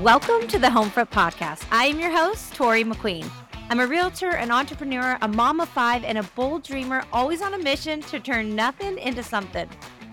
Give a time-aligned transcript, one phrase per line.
[0.00, 1.66] Welcome to the Homefront Podcast.
[1.70, 3.30] I am your host, Tori McQueen.
[3.68, 7.52] I'm a realtor, an entrepreneur, a mom of five, and a bold dreamer, always on
[7.52, 9.68] a mission to turn nothing into something.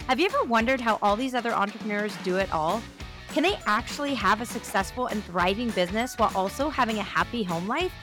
[0.10, 2.82] Have you ever wondered how all these other entrepreneurs do it all?
[3.30, 7.66] Can they actually have a successful and thriving business while also having a happy home
[7.66, 7.94] life?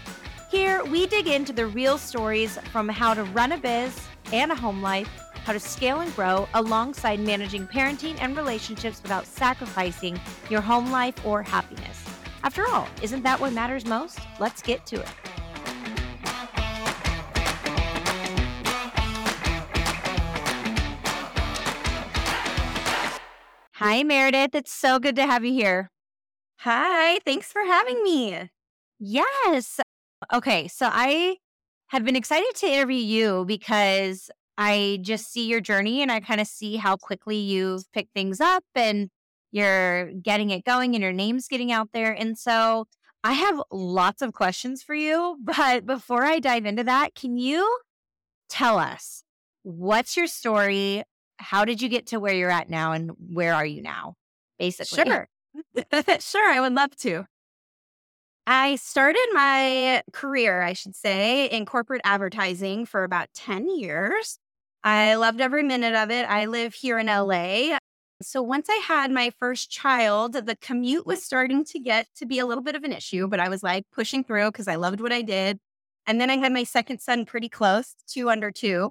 [0.50, 4.00] Here, we dig into the real stories from how to run a biz
[4.32, 5.10] and a home life
[5.44, 11.24] how to scale and grow alongside managing parenting and relationships without sacrificing your home life
[11.24, 12.04] or happiness.
[12.42, 14.18] After all, isn't that what matters most?
[14.40, 15.08] Let's get to it.
[23.74, 24.54] Hi, Meredith.
[24.54, 25.90] It's so good to have you here.
[26.60, 28.48] Hi, thanks for having me.
[28.98, 29.80] Yes.
[30.32, 31.36] Okay, so I
[31.88, 36.40] have been excited to interview you because I just see your journey and I kind
[36.40, 39.08] of see how quickly you've picked things up and
[39.50, 42.12] you're getting it going and your name's getting out there.
[42.12, 42.86] And so
[43.22, 45.38] I have lots of questions for you.
[45.44, 47.80] But before I dive into that, can you
[48.48, 49.24] tell us
[49.62, 51.02] what's your story?
[51.38, 54.14] How did you get to where you're at now and where are you now?
[54.58, 55.04] Basically.
[55.04, 55.28] Sure.
[56.20, 56.52] sure.
[56.52, 57.26] I would love to.
[58.46, 64.38] I started my career, I should say, in corporate advertising for about 10 years.
[64.84, 66.28] I loved every minute of it.
[66.28, 67.78] I live here in LA.
[68.20, 72.38] So once I had my first child, the commute was starting to get to be
[72.38, 75.00] a little bit of an issue, but I was like pushing through because I loved
[75.00, 75.58] what I did.
[76.06, 78.90] And then I had my second son pretty close, two under two.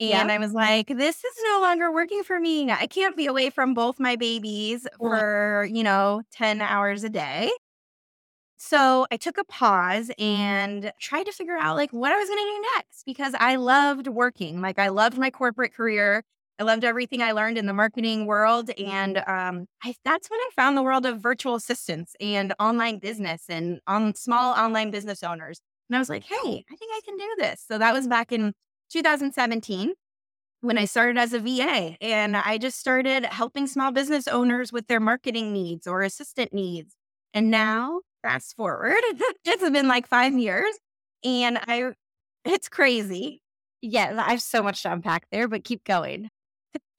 [0.00, 0.34] And yeah.
[0.34, 2.70] I was like, this is no longer working for me.
[2.70, 7.50] I can't be away from both my babies for, you know, 10 hours a day.
[8.60, 12.38] So I took a pause and tried to figure out like what I was going
[12.38, 14.60] to do next because I loved working.
[14.60, 16.24] Like I loved my corporate career.
[16.58, 18.70] I loved everything I learned in the marketing world.
[18.70, 23.44] And um, I, that's when I found the world of virtual assistants and online business
[23.48, 25.60] and on small online business owners.
[25.88, 26.34] And I was like, hey,
[26.68, 27.64] I think I can do this.
[27.66, 28.54] So that was back in
[28.90, 29.92] 2017
[30.62, 31.96] when I started as a VA.
[32.00, 36.96] And I just started helping small business owners with their marketing needs or assistant needs.
[37.32, 38.98] And now fast forward,
[39.44, 40.74] it's been like five years
[41.24, 41.92] and I,
[42.44, 43.42] it's crazy.
[43.80, 46.30] Yeah, I have so much to unpack there, but keep going.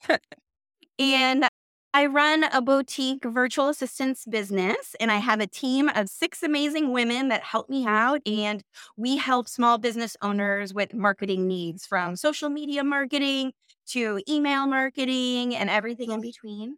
[1.00, 1.48] and
[1.94, 6.94] I run a boutique virtual assistance business, and I have a team of six amazing
[6.94, 8.22] women that help me out.
[8.28, 8.62] And
[8.96, 13.54] we help small business owners with marketing needs from social media marketing
[13.88, 16.78] to email marketing and everything in between.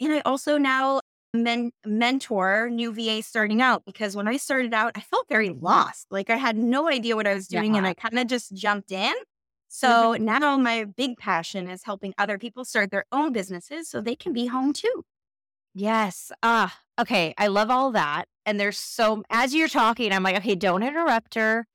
[0.00, 1.00] And I also now
[1.34, 6.06] men- mentor new VA starting out because when I started out, I felt very lost.
[6.10, 7.78] Like I had no idea what I was doing yeah.
[7.78, 9.14] and I kind of just jumped in.
[9.68, 10.24] So mm-hmm.
[10.24, 14.32] now my big passion is helping other people start their own businesses so they can
[14.32, 15.04] be home too.
[15.74, 16.32] Yes.
[16.42, 17.34] Ah, okay.
[17.38, 18.26] I love all that.
[18.44, 21.66] And there's so as you're talking, I'm like, okay, don't interrupt her.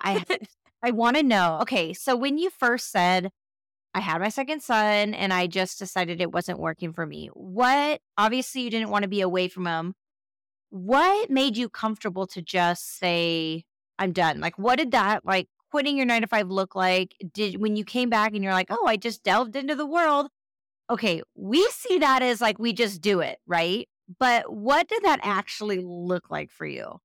[0.00, 0.24] I
[0.82, 1.58] I want to know.
[1.62, 3.30] Okay, so when you first said
[3.94, 7.28] I had my second son and I just decided it wasn't working for me.
[7.34, 9.94] What, obviously, you didn't want to be away from him.
[10.70, 13.64] What made you comfortable to just say,
[13.98, 14.40] I'm done?
[14.40, 17.16] Like, what did that, like, quitting your nine to five look like?
[17.32, 20.28] Did, when you came back and you're like, oh, I just delved into the world.
[20.88, 23.88] Okay, we see that as like we just do it, right?
[24.18, 27.00] But what did that actually look like for you?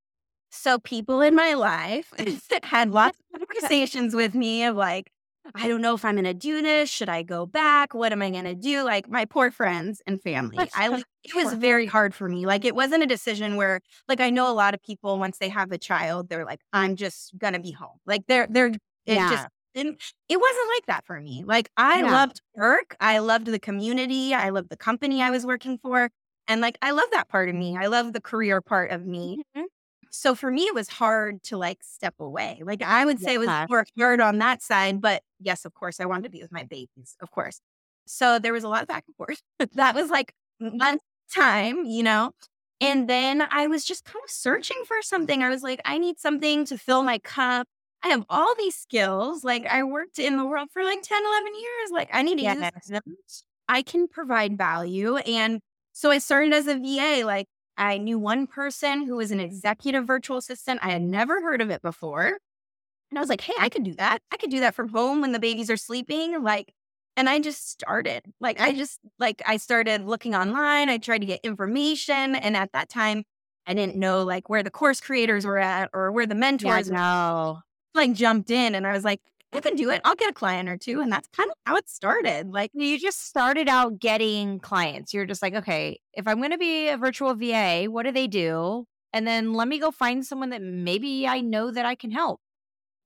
[0.49, 2.13] So, people in my life
[2.63, 5.11] had lots of conversations with me of like,
[5.53, 6.89] I don't know if I'm going to do this.
[6.89, 7.93] Should I go back?
[7.93, 8.83] What am I going to do?
[8.83, 10.57] Like my poor friends and family.
[10.73, 12.45] I it was very hard for me.
[12.45, 15.49] Like it wasn't a decision where like I know a lot of people once they
[15.49, 17.99] have a child, they're like I'm just going to be home.
[18.05, 19.29] Like they're they're it yeah.
[19.29, 21.43] just didn't it wasn't like that for me.
[21.45, 22.11] Like I yeah.
[22.11, 22.95] loved work.
[22.99, 24.33] I loved the community.
[24.33, 26.09] I loved the company I was working for.
[26.47, 27.77] And like I love that part of me.
[27.77, 29.43] I love the career part of me.
[29.55, 29.65] Mm-hmm.
[30.11, 32.61] So for me, it was hard to like step away.
[32.63, 33.35] Like I would say yeah.
[33.35, 36.41] it was more hard on that side, but yes, of course, I wanted to be
[36.41, 37.61] with my babies, of course.
[38.07, 39.41] So there was a lot of back and forth.
[39.73, 40.77] that was like mm-hmm.
[40.77, 41.01] month
[41.33, 42.31] time, you know?
[42.81, 45.41] And then I was just kind of searching for something.
[45.41, 47.67] I was like, I need something to fill my cup.
[48.03, 49.43] I have all these skills.
[49.43, 51.91] Like I worked in the world for like 10, 11 years.
[51.91, 52.71] Like I need to yes.
[52.75, 53.15] use them.
[53.67, 55.17] I can provide value.
[55.17, 55.61] And
[55.93, 60.05] so I started as a VA, like I knew one person who was an executive
[60.05, 60.81] virtual assistant.
[60.83, 62.37] I had never heard of it before.
[63.11, 64.19] And I was like, hey, I could do that.
[64.31, 66.41] I could do that from home when the babies are sleeping.
[66.43, 66.73] Like,
[67.15, 68.23] and I just started.
[68.41, 70.89] Like, I just, like, I started looking online.
[70.89, 72.35] I tried to get information.
[72.35, 73.23] And at that time,
[73.67, 76.95] I didn't know like where the course creators were at or where the mentors yeah,
[76.95, 77.59] no.
[77.93, 79.21] like jumped in and I was like,
[79.53, 80.01] I can do it.
[80.03, 80.99] I'll get a client or two.
[80.99, 82.51] And that's kind of how it started.
[82.51, 85.13] Like you just started out getting clients.
[85.13, 88.27] You're just like, okay, if I'm going to be a virtual VA, what do they
[88.27, 88.85] do?
[89.13, 92.41] And then let me go find someone that maybe I know that I can help.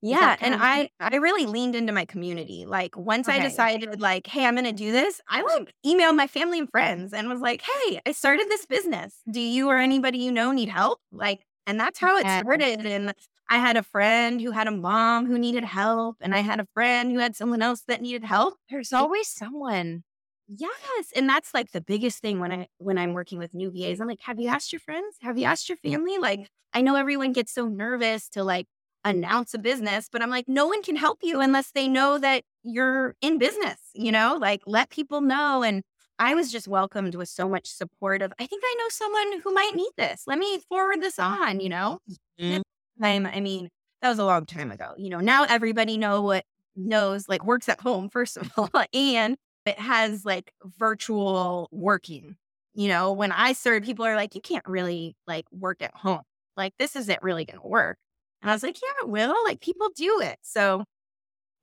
[0.02, 2.66] Yeah, and I I really leaned into my community.
[2.66, 3.36] Like once okay.
[3.36, 6.70] I decided like, hey, I'm going to do this, I like emailed my family and
[6.70, 9.22] friends and was like, "Hey, I started this business.
[9.30, 13.14] Do you or anybody you know need help?" Like and that's how it started and
[13.50, 16.68] I had a friend who had a mom who needed help, and I had a
[16.74, 18.56] friend who had someone else that needed help.
[18.70, 20.04] There's always someone.
[20.48, 24.00] Yes, and that's like the biggest thing when I when I'm working with new VAs.
[24.00, 25.18] I'm like, have you asked your friends?
[25.22, 26.18] Have you asked your family?
[26.18, 28.68] Like, I know everyone gets so nervous to like
[29.04, 32.44] announce a business, but I'm like, no one can help you unless they know that
[32.64, 33.80] you're in business.
[33.94, 35.64] You know, like let people know.
[35.64, 35.84] And
[36.18, 39.54] I was just welcomed with so much support of, I think I know someone who
[39.54, 40.24] might need this.
[40.28, 41.60] Let me forward this on.
[41.60, 42.00] You know,
[42.40, 42.62] mm-hmm
[43.02, 43.70] time, I mean,
[44.02, 44.94] that was a long time ago.
[44.98, 49.38] You know, now everybody know what knows like works at home, first of all, and
[49.66, 52.36] it has like virtual working.
[52.74, 56.22] You know, when I started, people are like, you can't really like work at home.
[56.56, 57.98] Like, this isn't really going to work.
[58.42, 59.36] And I was like, yeah, it will.
[59.46, 60.38] Like, people do it.
[60.42, 60.84] So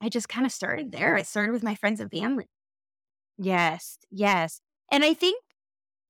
[0.02, 1.16] I just kind of started there.
[1.16, 2.46] I started with my friends and family.
[3.38, 3.98] Yes.
[4.10, 4.60] Yes.
[4.90, 5.42] And I think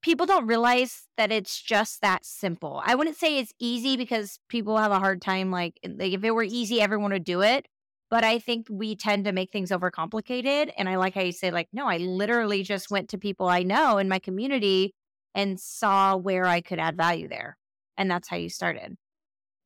[0.02, 2.82] people don't realize that it's just that simple.
[2.84, 6.30] I wouldn't say it's easy because people have a hard time like, like if it
[6.32, 7.66] were easy everyone would do it,
[8.10, 11.50] but I think we tend to make things overcomplicated and I like how you say
[11.50, 14.94] like no, I literally just went to people I know in my community
[15.34, 17.58] and saw where I could add value there.
[17.96, 18.96] And that's how you started.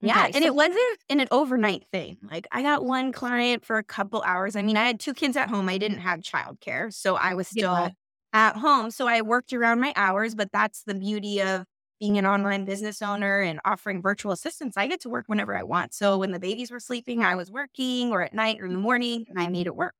[0.00, 0.26] Yeah.
[0.26, 2.18] Okay, and so- it wasn't in an overnight thing.
[2.22, 4.56] Like I got one client for a couple hours.
[4.56, 5.68] I mean, I had two kids at home.
[5.68, 6.92] I didn't have childcare.
[6.92, 7.90] So I was still yeah
[8.32, 8.92] at home.
[8.92, 11.64] So I worked around my hours, but that's the beauty of
[11.98, 14.76] being an online business owner and offering virtual assistance.
[14.76, 15.92] I get to work whenever I want.
[15.94, 18.78] So when the babies were sleeping, I was working or at night or in the
[18.78, 19.94] morning and I made it work.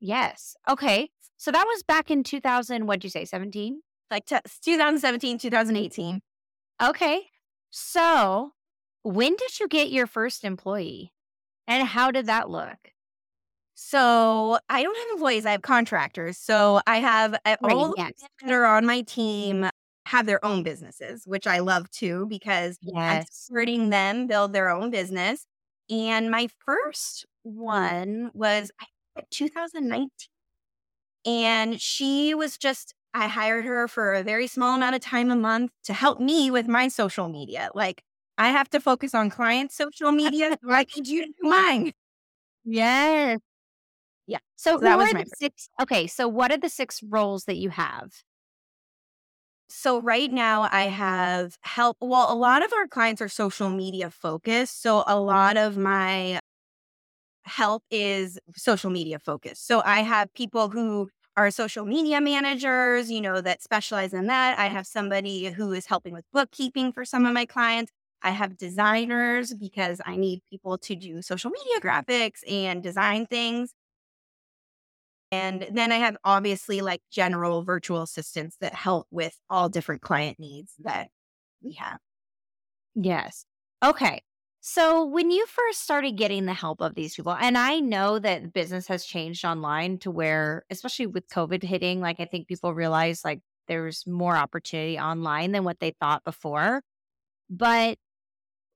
[0.00, 0.56] Yes.
[0.68, 1.10] Okay.
[1.36, 3.82] So that was back in 2000, what'd you say, 17?
[4.10, 6.20] Like t- 2017, 2018.
[6.82, 7.20] Okay.
[7.70, 8.52] So
[9.02, 11.12] when did you get your first employee
[11.66, 12.92] and how did that look?
[13.74, 16.38] So I don't have employees, I have contractors.
[16.38, 18.12] So I have uh, all yes.
[18.42, 19.68] that are on my team
[20.06, 22.94] have their own businesses, which I love too, because yes.
[22.96, 25.46] I'm supporting them build their own business.
[25.90, 28.70] And my first one was
[29.30, 30.08] 2019.
[31.24, 35.36] And she was just, I hired her for a very small amount of time a
[35.36, 37.70] month to help me with my social media.
[37.74, 38.02] Like
[38.38, 41.92] I have to focus on client social media so I you do mine.
[42.64, 43.38] Yes.
[44.26, 44.38] Yeah.
[44.56, 45.68] So, so that was my six.
[45.80, 46.06] Okay.
[46.06, 48.12] So what are the six roles that you have?
[49.68, 51.96] So right now I have help.
[52.00, 54.82] Well, a lot of our clients are social media focused.
[54.82, 56.40] So a lot of my
[57.44, 59.66] help is social media focused.
[59.66, 64.58] So I have people who are social media managers, you know, that specialize in that.
[64.58, 67.90] I have somebody who is helping with bookkeeping for some of my clients.
[68.22, 73.74] I have designers because I need people to do social media graphics and design things.
[75.30, 80.38] And then I have obviously like general virtual assistants that help with all different client
[80.38, 81.08] needs that
[81.62, 81.98] we have.
[82.94, 83.44] Yes.
[83.84, 84.22] Okay.
[84.60, 88.52] So when you first started getting the help of these people, and I know that
[88.52, 93.24] business has changed online to where, especially with COVID hitting, like I think people realize
[93.24, 96.82] like there's more opportunity online than what they thought before.
[97.50, 97.98] But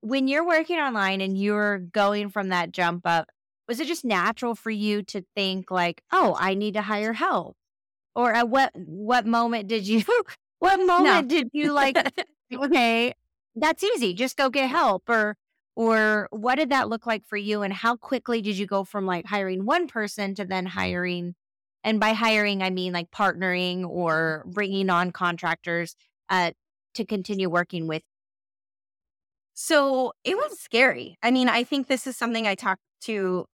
[0.06, 3.28] when you're working online and you're going from that jump up
[3.66, 7.56] was it just natural for you to think like, oh, I need to hire help?
[8.14, 10.04] Or at what what moment did you
[10.60, 11.36] what moment no.
[11.36, 11.96] did you like
[12.54, 13.14] okay,
[13.56, 15.36] that's easy, just go get help or
[15.74, 19.04] or what did that look like for you and how quickly did you go from
[19.06, 21.34] like hiring one person to then hiring
[21.82, 25.96] and by hiring I mean like partnering or bringing on contractors
[26.30, 26.52] uh
[26.94, 28.02] to continue working with
[29.58, 31.16] so it was scary.
[31.22, 33.46] I mean, I think this is something I talk to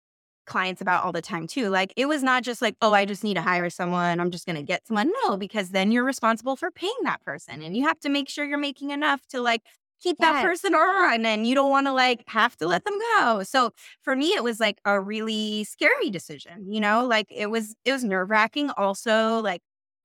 [0.48, 1.70] clients about all the time too.
[1.70, 4.20] Like it was not just like, oh, I just need to hire someone.
[4.20, 5.12] I'm just going to get someone.
[5.24, 8.44] No, because then you're responsible for paying that person and you have to make sure
[8.44, 9.62] you're making enough to like
[10.02, 10.34] keep yes.
[10.34, 13.44] that person on and you don't want to like have to let them go.
[13.44, 13.70] So
[14.02, 17.92] for me, it was like a really scary decision, you know, like it was, it
[17.92, 18.72] was nerve wracking.
[18.72, 19.62] Also, like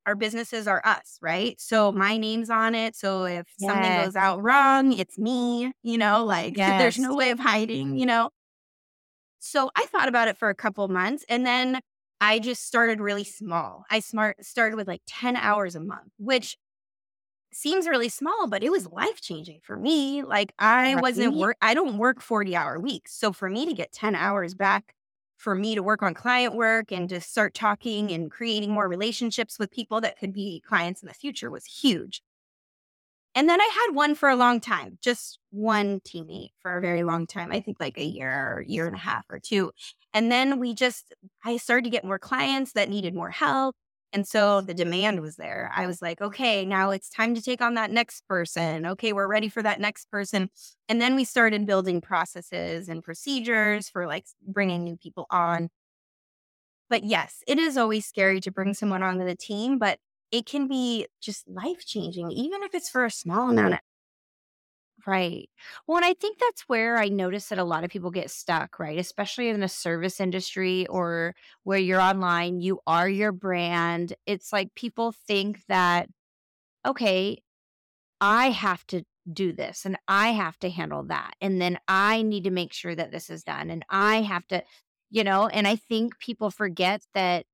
[0.06, 1.60] our businesses are us, right?
[1.60, 2.94] So my name's on it.
[2.94, 3.70] So if yes.
[3.70, 6.80] something goes out wrong, it's me, you know, like yes.
[6.80, 8.30] there's no way of hiding, you know?
[9.40, 11.80] So I thought about it for a couple months and then
[12.20, 13.84] I just started really small.
[13.90, 16.56] I smart started with like 10 hours a month, which
[17.52, 20.22] seems really small, but it was life changing for me.
[20.22, 21.02] Like I right.
[21.02, 23.18] wasn't work I don't work 40 hour weeks.
[23.18, 24.94] So for me to get 10 hours back
[25.36, 29.58] for me to work on client work and to start talking and creating more relationships
[29.58, 32.22] with people that could be clients in the future was huge.
[33.34, 37.02] And then I had one for a long time, just one teammate for a very
[37.02, 37.52] long time.
[37.52, 39.72] I think like a year or year and a half or two.
[40.14, 41.12] And then we just,
[41.44, 43.76] I started to get more clients that needed more help.
[44.16, 45.70] And so the demand was there.
[45.76, 48.87] I was like, okay, now it's time to take on that next person.
[48.87, 50.49] Okay, we're ready for that next person.
[50.88, 55.68] And then we started building processes and procedures for like bringing new people on.
[56.88, 59.99] But yes, it is always scary to bring someone onto the team, but
[60.30, 63.80] it can be just life changing, even if it's for a small amount of
[65.06, 65.48] Right.
[65.86, 68.80] Well, and I think that's where I notice that a lot of people get stuck,
[68.80, 68.98] right?
[68.98, 74.14] Especially in the service industry or where you're online, you are your brand.
[74.26, 76.08] It's like people think that,
[76.86, 77.38] okay,
[78.20, 81.34] I have to do this and I have to handle that.
[81.40, 84.64] And then I need to make sure that this is done and I have to,
[85.10, 87.46] you know, and I think people forget that,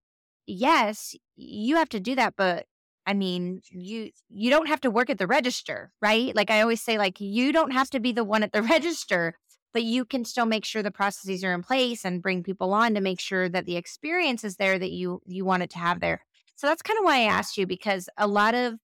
[0.46, 2.66] yes, you have to do that, but
[3.06, 6.34] I mean, you you don't have to work at the register, right?
[6.34, 9.38] Like I always say like you don't have to be the one at the register,
[9.72, 12.94] but you can still make sure the processes are in place and bring people on
[12.94, 16.24] to make sure that the experience is there that you you wanted to have there.
[16.56, 18.74] So that's kind of why I asked you because a lot of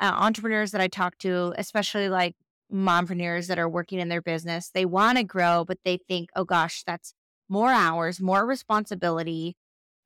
[0.00, 2.34] uh, entrepreneurs that I talk to, especially like
[2.72, 6.44] mompreneurs that are working in their business, they want to grow, but they think, "Oh
[6.44, 7.14] gosh, that's
[7.48, 9.56] more hours, more responsibility."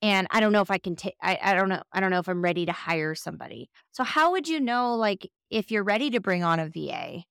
[0.02, 2.18] And I don't know if I can take I, I don't know I don't know
[2.18, 3.70] if I'm ready to hire somebody.
[3.92, 7.22] So how would you know like if you're ready to bring on a VA?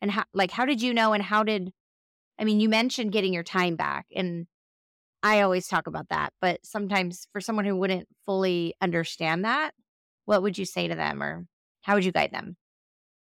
[0.00, 1.72] And how like how did you know and how did
[2.38, 4.46] I mean you mentioned getting your time back and
[5.22, 9.74] I always talk about that, but sometimes for someone who wouldn't fully understand that,
[10.26, 11.46] what would you say to them or
[11.82, 12.56] how would you guide them?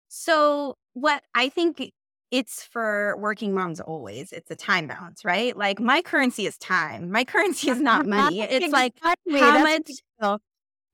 [0.09, 1.92] So, what I think
[2.30, 4.32] it's for working moms always.
[4.32, 5.56] It's a time balance, right?
[5.56, 7.11] Like my currency is time.
[7.11, 8.40] My currency is not money.
[8.50, 9.14] It's like how
[9.62, 9.90] much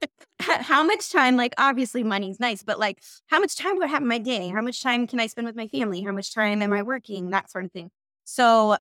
[0.40, 4.02] how much time like obviously money's nice, but like how much time do I have
[4.02, 4.48] in my day?
[4.48, 6.02] How much time can I spend with my family?
[6.02, 7.30] How much time am I working?
[7.30, 7.90] That sort of thing.
[8.24, 8.76] So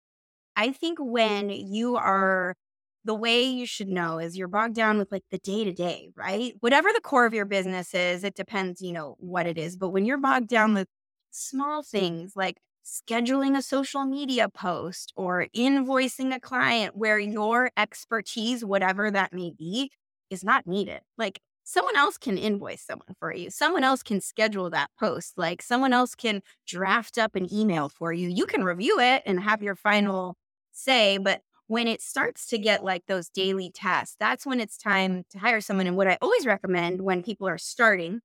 [0.57, 2.55] I think when you are
[3.05, 6.11] the way you should know is you're bogged down with like the day to day,
[6.17, 6.55] right?
[6.61, 9.76] Whatever the core of your business is, it depends, you know, what it is.
[9.76, 10.88] But when you're bogged down with
[11.31, 18.65] small things like scheduling a social media post or invoicing a client where your expertise,
[18.65, 19.91] whatever that may be,
[20.31, 21.01] is not needed.
[21.19, 23.51] Like someone else can invoice someone for you.
[23.51, 25.35] Someone else can schedule that post.
[25.37, 28.29] Like someone else can draft up an email for you.
[28.29, 30.37] You can review it and have your final
[30.73, 31.19] say.
[31.19, 35.39] But when it starts to get like those daily tasks, that's when it's time to
[35.39, 35.87] hire someone.
[35.87, 38.21] And what I always recommend when people are starting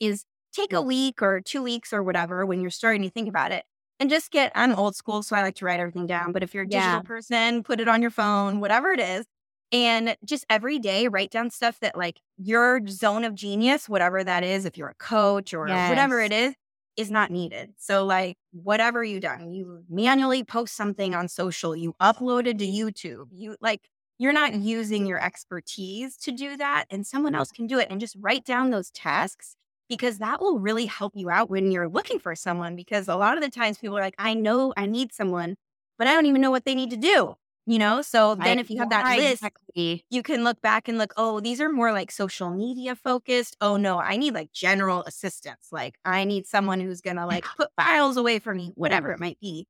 [0.00, 0.24] is
[0.56, 3.64] take a week or two weeks or whatever when you're starting to think about it
[4.00, 6.54] and just get i'm old school so i like to write everything down but if
[6.54, 7.00] you're a digital yeah.
[7.00, 9.26] person put it on your phone whatever it is
[9.72, 14.42] and just every day write down stuff that like your zone of genius whatever that
[14.42, 15.88] is if you're a coach or yes.
[15.88, 16.54] whatever it is
[16.96, 21.94] is not needed so like whatever you done you manually post something on social you
[22.00, 23.82] uploaded to youtube you like
[24.18, 28.00] you're not using your expertise to do that and someone else can do it and
[28.00, 29.56] just write down those tasks
[29.88, 32.76] because that will really help you out when you're looking for someone.
[32.76, 35.56] Because a lot of the times people are like, I know I need someone,
[35.98, 37.36] but I don't even know what they need to do.
[37.68, 40.04] You know, so then if you have that list, exactly.
[40.08, 43.56] you can look back and look, oh, these are more like social media focused.
[43.60, 45.70] Oh no, I need like general assistance.
[45.72, 49.40] Like I need someone who's gonna like put files away for me, whatever it might
[49.40, 49.66] be.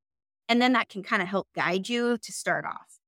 [0.46, 2.98] And then that can kind of help guide you to start off.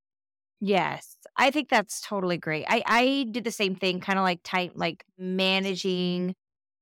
[0.59, 2.65] Yes, I think that's totally great.
[2.67, 6.33] I I did the same thing, kind of like type like managing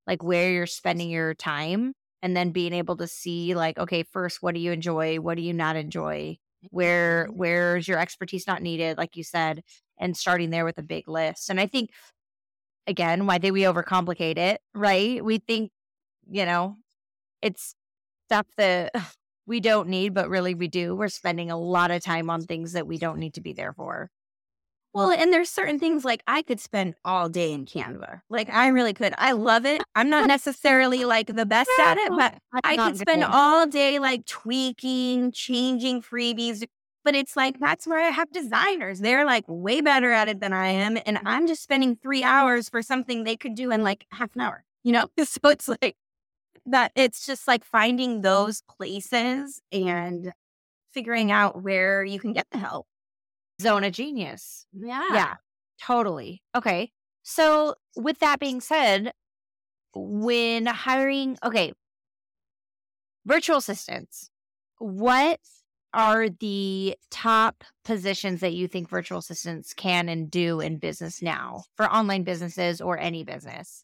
[0.07, 4.41] like where you're spending your time and then being able to see like okay first
[4.41, 5.17] what do you enjoy?
[5.17, 6.37] What do you not enjoy?
[6.71, 7.37] Where mm-hmm.
[7.37, 8.97] where's your expertise not needed?
[8.97, 9.61] like you said
[9.99, 11.89] and starting there with a big list and i think
[12.85, 15.23] again why did we overcomplicate it right?
[15.23, 15.71] We think
[16.29, 16.77] you know
[17.41, 17.75] it's
[18.27, 18.93] stuff that
[19.45, 20.95] we don't need but really we do.
[20.95, 23.73] We're spending a lot of time on things that we don't need to be there
[23.73, 24.09] for
[24.97, 28.21] well, and there's certain things like I could spend all day in Canva.
[28.29, 29.13] Like I really could.
[29.17, 29.81] I love it.
[29.95, 34.25] I'm not necessarily like the best at it, but I could spend all day like
[34.25, 36.65] tweaking, changing freebies.
[37.03, 38.99] But it's like that's where I have designers.
[38.99, 40.97] They're like way better at it than I am.
[41.05, 44.41] And I'm just spending three hours for something they could do in like half an
[44.41, 45.07] hour, you know?
[45.23, 45.95] So it's like
[46.65, 50.33] that it's just like finding those places and
[50.91, 52.87] figuring out where you can get the help
[53.61, 54.65] zone of genius.
[54.73, 55.05] Yeah.
[55.11, 55.33] Yeah,
[55.81, 56.41] totally.
[56.55, 56.91] Okay.
[57.23, 59.11] So, with that being said,
[59.93, 61.73] when hiring, okay,
[63.25, 64.29] virtual assistants,
[64.77, 65.39] what
[65.93, 71.63] are the top positions that you think virtual assistants can and do in business now
[71.75, 73.83] for online businesses or any business?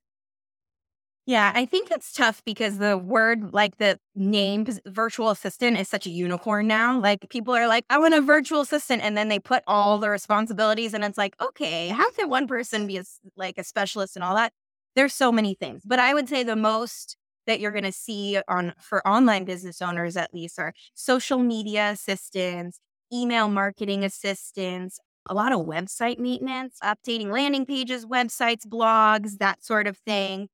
[1.26, 6.06] Yeah, I think it's tough because the word, like the name virtual assistant, is such
[6.06, 7.00] a unicorn now.
[7.00, 9.02] Like people are like, I want a virtual assistant.
[9.04, 12.88] And then they put all the responsibilities, and it's like, okay, how can one person
[12.88, 13.04] be a,
[13.38, 14.52] like a specialist and all that?
[14.96, 15.84] There's so many things.
[15.86, 17.16] But I would say the most
[17.48, 21.92] that you're going to see on for online business owners at least are social media
[21.92, 22.80] assistants,
[23.14, 29.88] email marketing assistants, a lot of website maintenance, updating landing pages, websites, blogs, that sort
[29.88, 30.50] of thing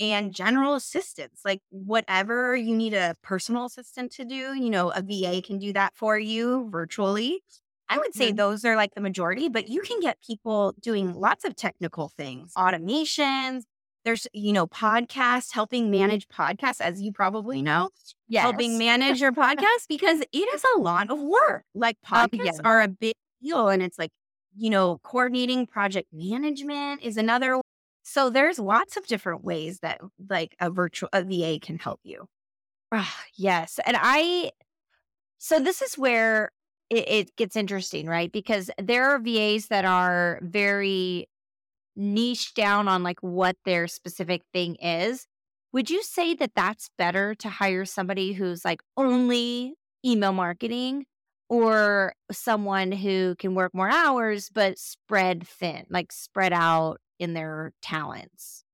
[0.00, 5.02] and general assistance, like whatever you need a personal assistant to do, you know, a
[5.02, 7.42] VA can do that for you virtually.
[7.90, 8.36] I would say mm-hmm.
[8.36, 12.52] those are like the majority, but you can get people doing lots of technical things,
[12.56, 13.64] automations.
[14.04, 17.90] There's, you know, podcasts, helping manage podcasts, as you probably know,
[18.28, 18.42] yes.
[18.42, 21.64] helping manage your podcast because it is a lot of work.
[21.74, 22.60] Like oh, podcasts yeah.
[22.64, 23.68] are a big deal.
[23.68, 24.10] And it's like,
[24.56, 27.60] you know, coordinating project management is another
[28.10, 32.26] so there's lots of different ways that like a virtual a VA can help you.
[32.90, 33.78] Ah, yes.
[33.86, 34.50] And I
[35.38, 36.50] so this is where
[36.90, 38.32] it, it gets interesting, right?
[38.32, 41.28] Because there are VAs that are very
[41.94, 45.26] niche down on like what their specific thing is.
[45.72, 49.74] Would you say that that's better to hire somebody who's like only
[50.04, 51.06] email marketing
[51.48, 57.72] or someone who can work more hours but spread thin, like spread out in their
[57.82, 58.64] talents?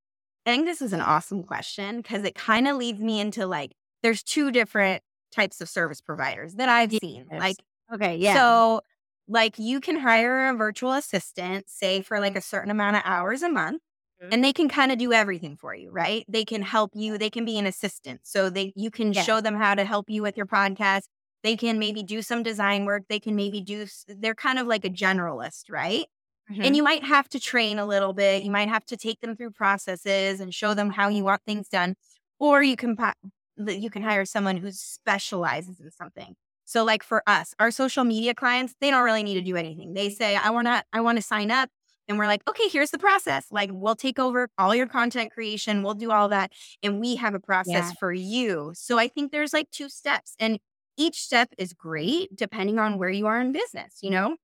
[0.45, 3.73] I think this is an awesome question because it kind of leads me into like,
[4.01, 7.01] there's two different types of service providers that I've yes.
[7.01, 7.27] seen.
[7.31, 7.57] Like,
[7.93, 8.33] okay, yeah.
[8.33, 8.81] So,
[9.27, 13.41] like, you can hire a virtual assistant, say for like a certain amount of hours
[13.41, 13.81] a month,
[14.23, 14.33] mm-hmm.
[14.33, 16.25] and they can kind of do everything for you, right?
[16.29, 17.17] They can help you.
[17.17, 19.23] They can be an assistant, so they you can yeah.
[19.23, 21.03] show them how to help you with your podcast.
[21.43, 23.03] They can maybe do some design work.
[23.09, 23.85] They can maybe do.
[24.07, 26.05] They're kind of like a generalist, right?
[26.51, 26.63] Mm-hmm.
[26.63, 28.43] And you might have to train a little bit.
[28.43, 31.67] You might have to take them through processes and show them how you want things
[31.67, 31.95] done.
[32.39, 32.95] Or you can
[33.57, 36.35] you can hire someone who specializes in something.
[36.65, 39.93] So like for us, our social media clients, they don't really need to do anything.
[39.93, 41.69] They say, I want to I want to sign up
[42.07, 43.47] and we're like, okay, here's the process.
[43.51, 46.51] Like, we'll take over all your content creation, we'll do all that.
[46.81, 47.91] And we have a process yeah.
[47.99, 48.71] for you.
[48.75, 50.35] So I think there's like two steps.
[50.39, 50.59] And
[50.97, 54.37] each step is great depending on where you are in business, you know?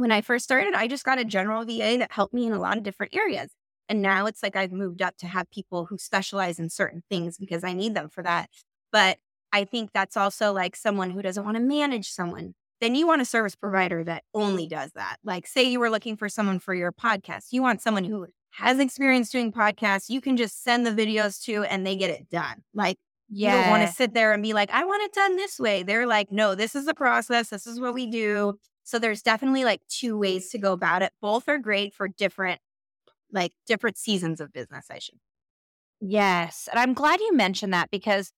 [0.00, 2.58] When I first started, I just got a general VA that helped me in a
[2.58, 3.50] lot of different areas.
[3.86, 7.36] And now it's like I've moved up to have people who specialize in certain things
[7.36, 8.48] because I need them for that.
[8.92, 9.18] But
[9.52, 12.54] I think that's also like someone who doesn't want to manage someone.
[12.80, 15.18] Then you want a service provider that only does that.
[15.22, 18.78] Like, say you were looking for someone for your podcast, you want someone who has
[18.78, 22.62] experience doing podcasts, you can just send the videos to and they get it done.
[22.72, 22.96] Like,
[23.28, 23.54] yeah.
[23.54, 25.82] you don't want to sit there and be like, I want it done this way.
[25.82, 27.50] They're like, no, this is the process.
[27.50, 28.58] This is what we do.
[28.90, 31.12] So there's definitely like two ways to go about it.
[31.22, 32.60] Both are great for different,
[33.30, 35.20] like different seasons of business, I should.
[36.00, 36.68] Yes.
[36.68, 38.32] And I'm glad you mentioned that because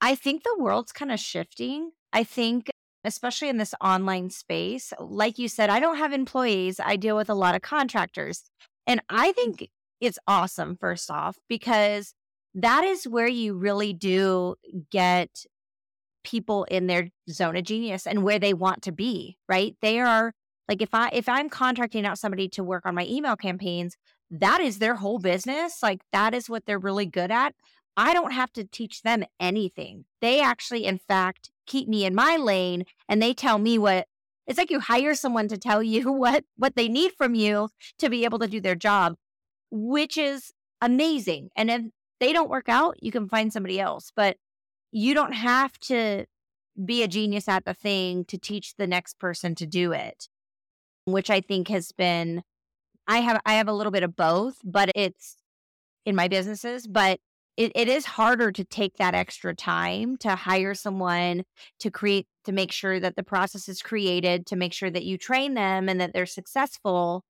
[0.00, 1.90] I think the world's kind of shifting.
[2.10, 2.70] I think,
[3.04, 7.28] especially in this online space, like you said, I don't have employees, I deal with
[7.28, 8.44] a lot of contractors.
[8.86, 9.68] And I think
[10.00, 12.14] it's awesome, first off, because
[12.54, 14.54] that is where you really do
[14.90, 15.44] get
[16.24, 19.76] people in their zone of genius and where they want to be, right?
[19.80, 20.32] They are
[20.68, 23.96] like if I if I'm contracting out somebody to work on my email campaigns,
[24.30, 25.82] that is their whole business.
[25.82, 27.54] Like that is what they're really good at.
[27.96, 30.04] I don't have to teach them anything.
[30.20, 34.06] They actually in fact keep me in my lane and they tell me what
[34.46, 38.10] it's like you hire someone to tell you what what they need from you to
[38.10, 39.14] be able to do their job,
[39.70, 41.50] which is amazing.
[41.56, 41.82] And if
[42.20, 44.12] they don't work out, you can find somebody else.
[44.14, 44.36] But
[44.92, 46.24] you don't have to
[46.84, 50.28] be a genius at the thing to teach the next person to do it
[51.04, 52.42] which i think has been
[53.06, 55.36] i have i have a little bit of both but it's
[56.06, 57.18] in my businesses but
[57.56, 61.42] it, it is harder to take that extra time to hire someone
[61.80, 65.18] to create to make sure that the process is created to make sure that you
[65.18, 67.24] train them and that they're successful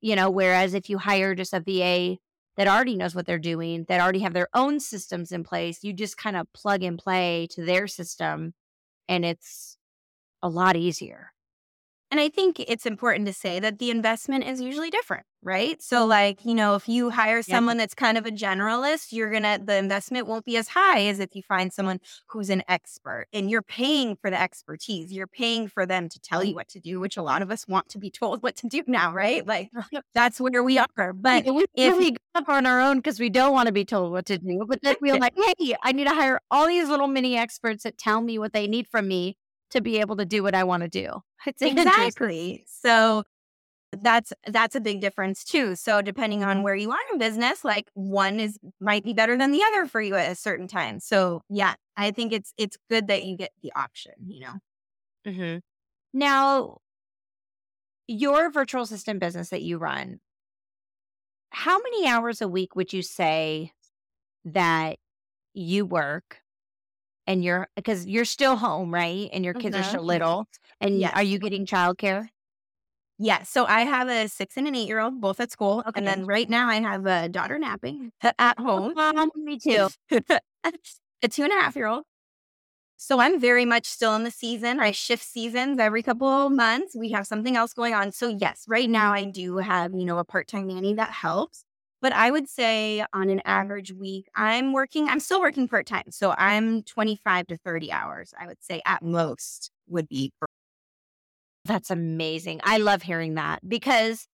[0.00, 2.16] you know whereas if you hire just a va
[2.58, 5.84] that already knows what they're doing, that already have their own systems in place.
[5.84, 8.52] You just kind of plug and play to their system,
[9.08, 9.78] and it's
[10.42, 11.32] a lot easier.
[12.10, 15.80] And I think it's important to say that the investment is usually different, right?
[15.82, 16.08] So, mm-hmm.
[16.08, 19.76] like, you know, if you hire someone that's kind of a generalist, you're gonna, the
[19.76, 23.62] investment won't be as high as if you find someone who's an expert and you're
[23.62, 25.12] paying for the expertise.
[25.12, 26.56] You're paying for them to tell you mm-hmm.
[26.56, 28.82] what to do, which a lot of us want to be told what to do
[28.86, 29.46] now, right?
[29.46, 29.70] Like,
[30.14, 31.12] that's where we are.
[31.12, 33.84] But we if we go up on our own because we don't want to be
[33.84, 36.88] told what to do, but then we're like, hey, I need to hire all these
[36.88, 39.36] little mini experts that tell me what they need from me
[39.70, 41.22] to be able to do what I want to do.
[41.46, 42.64] It's exactly.
[42.66, 43.22] So
[43.92, 45.76] that's that's a big difference too.
[45.76, 49.52] So depending on where you are in business, like one is might be better than
[49.52, 51.00] the other for you at a certain time.
[51.00, 54.52] So yeah, I think it's it's good that you get the option, you know.
[55.26, 55.58] Mm-hmm.
[56.12, 56.78] Now,
[58.06, 60.20] your virtual assistant business that you run,
[61.50, 63.72] how many hours a week would you say
[64.44, 64.98] that
[65.54, 66.38] you work
[67.28, 69.28] and you're because you're still home, right?
[69.32, 69.84] And your kids mm-hmm.
[69.84, 70.48] are still little.
[70.80, 71.12] And yes.
[71.14, 72.28] are you getting childcare?
[73.18, 73.42] Yeah.
[73.42, 75.84] So I have a six and an eight year old, both at school.
[75.86, 75.98] Okay.
[75.98, 78.94] And then right now I have a daughter napping at home.
[78.94, 79.88] Mom, me too.
[80.10, 82.04] a two and a half year old.
[82.96, 84.80] So I'm very much still in the season.
[84.80, 86.96] I shift seasons every couple of months.
[86.96, 88.10] We have something else going on.
[88.10, 91.64] So yes, right now I do have, you know, a part-time nanny that helps.
[92.00, 96.10] But I would say on an average week, I'm working, I'm still working part-time.
[96.10, 100.30] So I'm 25 to 30 hours, I would say at most would be.
[101.64, 102.60] That's amazing.
[102.64, 104.26] I love hearing that because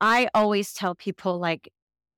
[0.00, 1.70] I always tell people like,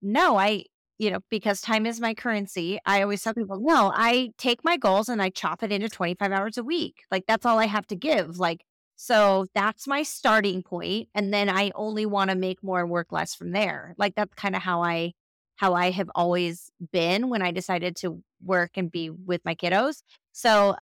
[0.03, 0.65] no, I
[1.01, 4.77] you know, because time is my currency, I always tell people, no, I take my
[4.77, 7.05] goals and I chop it into 25 hours a week.
[7.11, 8.39] Like that's all I have to give.
[8.39, 8.65] Like,
[9.03, 13.11] so that's my starting point, And then I only want to make more and work
[13.13, 13.95] less from there.
[13.97, 15.15] Like that's kind of how I,
[15.57, 20.03] how I have always been when I decided to work and be with my kiddos.
[20.33, 20.77] So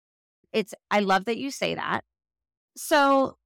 [0.53, 2.03] it's, I love that you say that.
[2.77, 3.37] So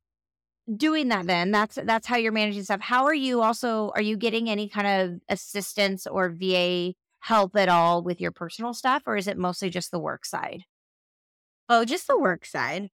[0.76, 4.18] doing that then that's that's how you're managing stuff how are you also are you
[4.18, 9.16] getting any kind of assistance or va help at all with your personal stuff or
[9.16, 10.64] is it mostly just the work side
[11.70, 12.90] oh just the work side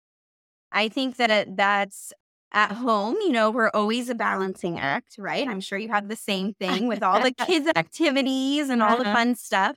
[0.72, 2.12] i think that that's
[2.52, 6.16] at home you know we're always a balancing act right i'm sure you have the
[6.16, 9.02] same thing with all the kids activities and all uh-huh.
[9.02, 9.76] the fun stuff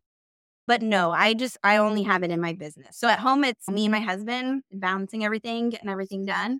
[0.67, 3.69] but no i just i only have it in my business so at home it's
[3.69, 6.59] me and my husband balancing everything getting everything done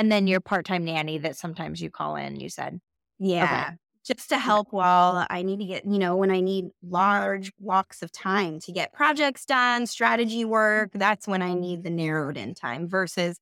[0.00, 2.80] and then your part time nanny that sometimes you call in, you said.
[3.18, 3.44] Yeah.
[3.44, 3.76] Okay.
[4.10, 8.02] Just to help while I need to get, you know, when I need large blocks
[8.02, 10.98] of time to get projects done, strategy work, mm-hmm.
[10.98, 13.38] that's when I need the narrowed in time versus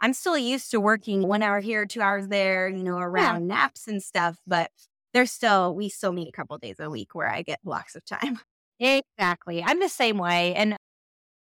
[0.00, 3.54] I'm still used to working one hour here, two hours there, you know, around yeah.
[3.54, 4.70] naps and stuff, but
[5.12, 8.04] there's still, we still meet a couple days a week where I get blocks of
[8.04, 8.40] time.
[8.78, 9.62] Exactly.
[9.62, 10.54] I'm the same way.
[10.54, 10.76] And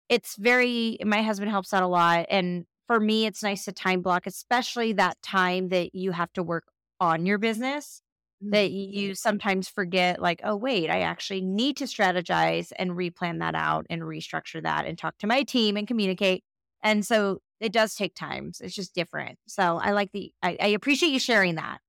[0.09, 2.25] it's very, my husband helps out a lot.
[2.29, 6.43] And for me, it's nice to time block, especially that time that you have to
[6.43, 6.63] work
[6.99, 8.01] on your business.
[8.41, 8.93] That mm.
[8.93, 13.85] you sometimes forget, like, oh, wait, I actually need to strategize and replan that out
[13.89, 16.43] and restructure that and talk to my team and communicate.
[16.81, 18.53] And so it does take time.
[18.61, 19.37] It's just different.
[19.47, 21.79] So I like the, I, I appreciate you sharing that.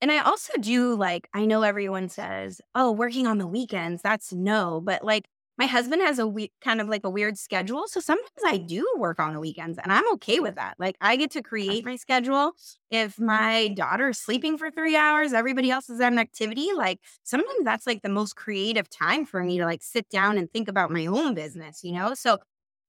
[0.00, 4.32] And I also do like, I know everyone says, oh, working on the weekends, that's
[4.32, 4.80] no.
[4.80, 5.26] But like,
[5.58, 7.88] my husband has a we- kind of like a weird schedule.
[7.88, 10.76] So sometimes I do work on the weekends and I'm okay with that.
[10.78, 12.52] Like I get to create my schedule.
[12.90, 13.26] If mm-hmm.
[13.26, 16.68] my daughter's sleeping for three hours, everybody else is at an activity.
[16.74, 20.50] Like sometimes that's like the most creative time for me to like sit down and
[20.50, 22.14] think about my own business, you know?
[22.14, 22.38] So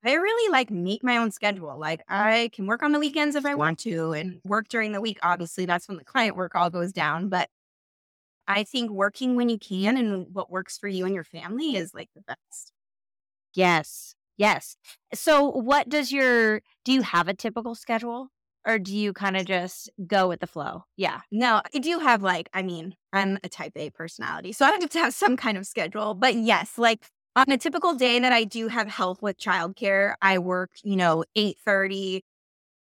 [0.05, 1.77] I really like make my own schedule.
[1.77, 5.01] Like I can work on the weekends if I want to and work during the
[5.01, 5.19] week.
[5.23, 7.27] Obviously, that's when the client work all goes down.
[7.27, 7.49] But
[8.49, 11.93] I think working when you can and what works for you and your family is
[11.93, 12.73] like the best.
[13.53, 14.15] Yes.
[14.37, 14.75] Yes.
[15.13, 18.29] So, what does your, do you have a typical schedule
[18.65, 20.83] or do you kind of just go with the flow?
[20.97, 21.21] Yeah.
[21.31, 24.53] No, I do have like, I mean, I'm a type A personality.
[24.53, 26.13] So I have to have some kind of schedule.
[26.13, 30.39] But yes, like on a typical day that I do have help with childcare, I
[30.39, 32.23] work, you know, 8 30.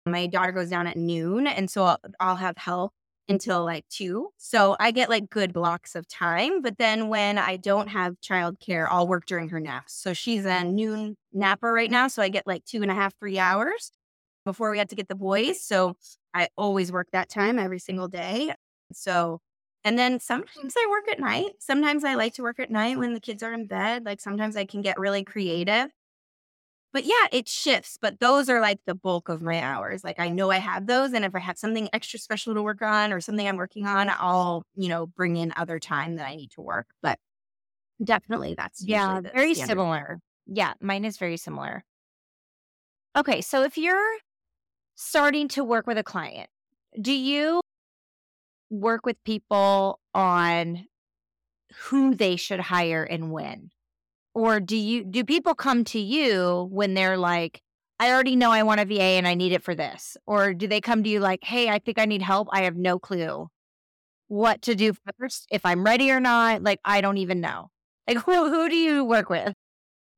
[0.07, 1.47] My daughter goes down at noon.
[1.47, 2.93] And so I'll, I'll have help
[3.29, 4.31] until like two.
[4.39, 6.63] So I get like good blocks of time.
[6.63, 9.95] But then when I don't have childcare, I'll work during her naps.
[9.95, 12.09] So she's a noon napper right now.
[12.09, 13.93] So I get like two and a half, three hours
[14.45, 15.63] before we have to get the boys.
[15.63, 15.97] So
[16.35, 18.53] I always work that time every single day.
[18.93, 19.41] So,
[19.85, 21.53] and then sometimes I work at night.
[21.61, 24.05] Sometimes I like to work at night when the kids are in bed.
[24.07, 25.91] Like sometimes I can get really creative
[26.99, 27.97] but yeah, it shifts.
[28.03, 30.03] But those are like the bulk of my hours.
[30.03, 31.13] Like I know I have those.
[31.13, 34.11] And if I have something extra special to work on or something I'm working on,
[34.11, 36.89] I'll, you know, bring in other time that I need to work.
[37.01, 37.21] But
[38.03, 39.71] definitely that's yeah, very standard.
[39.71, 40.19] similar.
[40.49, 41.85] Yeah, mine is very similar.
[43.15, 43.43] Okay.
[43.43, 44.17] So if you're
[44.97, 46.51] starting to work with a client,
[47.01, 47.61] do you
[48.71, 50.85] work with people on
[51.77, 53.71] who they should hire and when?
[54.35, 57.61] Or do you do people come to you when they're like,
[57.99, 60.17] I already know I want a VA and I need it for this?
[60.27, 62.49] Or do they come to you like, hey, I think I need help.
[62.53, 63.49] I have no clue
[64.29, 66.63] what to do first, if I'm ready or not.
[66.63, 67.71] Like, I don't even know.
[68.07, 69.55] Like, who, who do you work with?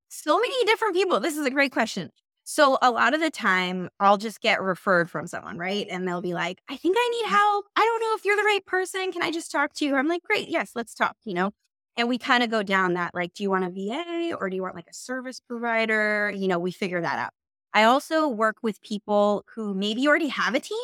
[0.09, 1.20] So many different people.
[1.20, 2.11] This is a great question.
[2.44, 5.87] So a lot of the time, I'll just get referred from someone, right?
[5.88, 7.35] And they'll be like, I think I need Mm-hmm.
[7.37, 7.66] help.
[7.77, 9.12] I don't know if you're the right person.
[9.12, 9.94] Can I just talk to you?
[9.94, 10.49] I'm like, great.
[10.49, 11.53] Yes, let's talk, you know?
[12.01, 14.57] And we kind of go down that like, do you want a VA or do
[14.57, 16.33] you want like a service provider?
[16.35, 17.31] You know, we figure that out.
[17.75, 20.79] I also work with people who maybe already have a team.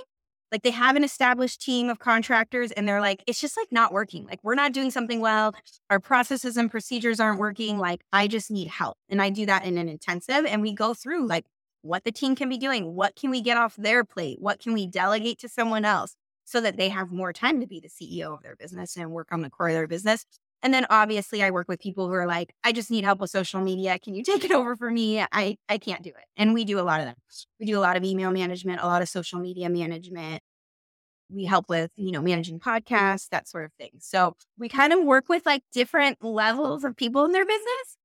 [0.52, 3.94] Like they have an established team of contractors and they're like, it's just like not
[3.94, 4.26] working.
[4.26, 5.55] Like we're not doing something well.
[5.88, 7.79] Our processes and procedures aren't working.
[7.79, 8.98] Like I just need help.
[9.09, 11.46] And I do that in an intensive and we go through like
[11.81, 12.94] what the team can be doing.
[12.94, 14.37] What can we get off their plate?
[14.38, 17.81] What can we delegate to someone else so that they have more time to be
[17.81, 20.26] the CEO of their business and work on the core of their business?
[20.66, 23.31] And then obviously I work with people who are like, I just need help with
[23.31, 24.00] social media.
[24.00, 25.20] Can you take it over for me?
[25.20, 26.24] I, I can't do it.
[26.37, 27.18] And we do a lot of that.
[27.61, 30.42] We do a lot of email management, a lot of social media management.
[31.31, 33.92] We help with, you know, managing podcasts, that sort of thing.
[34.00, 37.98] So we kind of work with like different levels of people in their business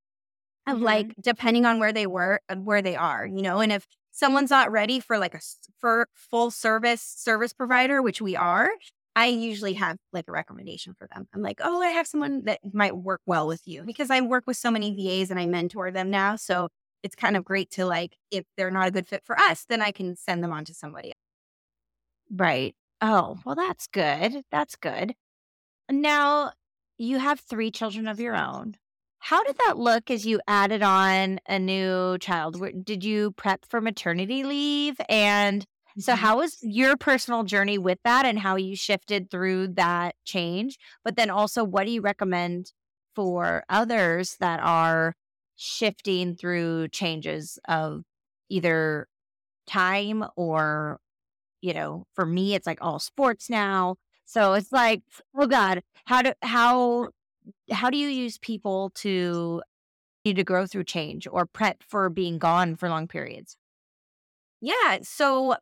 [0.68, 0.82] of Mhm.
[0.82, 4.52] like depending on where they were uh, where they are you know and if someone's
[4.52, 5.42] not ready for like a
[5.80, 8.70] for full service service provider which we are
[9.16, 12.60] i usually have like a recommendation for them i'm like oh i have someone that
[12.74, 15.92] might work well with you because i work with so many vas and i mentor
[15.92, 16.68] them now so
[17.04, 19.82] it's kind of great to like if they're not a good fit for us then
[19.82, 21.14] i can send them on to somebody.
[22.34, 22.76] Right.
[23.02, 24.44] Oh, well, that's good.
[24.52, 25.14] That's good.
[25.90, 26.52] Now,
[26.98, 28.76] you have three children of your own.
[29.20, 32.62] How did that look as you added on a new child?
[32.84, 34.96] Did you prep for maternity leave?
[35.10, 35.66] And
[36.00, 36.16] so, Mhm.
[36.16, 40.78] how was your personal journey with that and how you shifted through that change?
[41.04, 42.74] But then also, what do you recommend
[43.16, 45.16] for others that are
[45.56, 48.04] shifting through changes of
[48.50, 49.08] either
[49.68, 51.00] time or
[51.62, 53.96] you know, for me, it's like all sports now.
[54.26, 55.04] So it's like,
[55.36, 57.10] oh God, how do how
[57.72, 59.62] how do you use people to
[60.26, 63.58] need to grow through change or prep for being gone for long periods?
[64.62, 65.00] Yeah.
[65.02, 65.56] So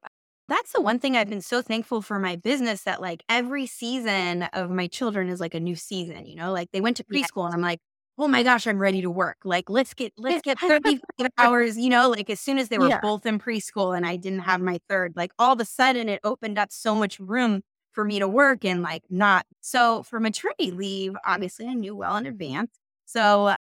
[0.50, 4.44] that's the one thing I've been so thankful for my business that like every season
[4.54, 7.46] of my children is like a new season, you know, like they went to preschool
[7.46, 7.80] and I'm like,
[8.18, 9.38] oh my gosh, I'm ready to work.
[9.46, 12.90] Like let's get let's get 35 hours, you know, like as soon as they were
[12.90, 13.02] Yeah.
[13.02, 16.20] both in preschool and I didn't have my third, like all of a sudden it
[16.24, 20.72] opened up so much room for me to work and like not so for maternity
[20.72, 22.72] leave, obviously I knew well in advance.
[23.06, 23.56] So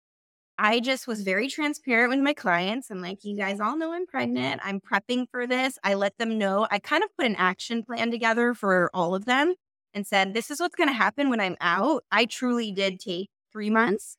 [0.59, 2.91] I just was very transparent with my clients.
[2.91, 4.61] I'm like, you guys all know I'm pregnant.
[4.65, 5.79] I'm prepping for this.
[5.85, 6.67] I let them know.
[6.71, 9.55] I kind of put an action plan together for all of them
[9.93, 12.05] and said, this is what's going to happen when I'm out.
[12.11, 14.17] I truly did take three months,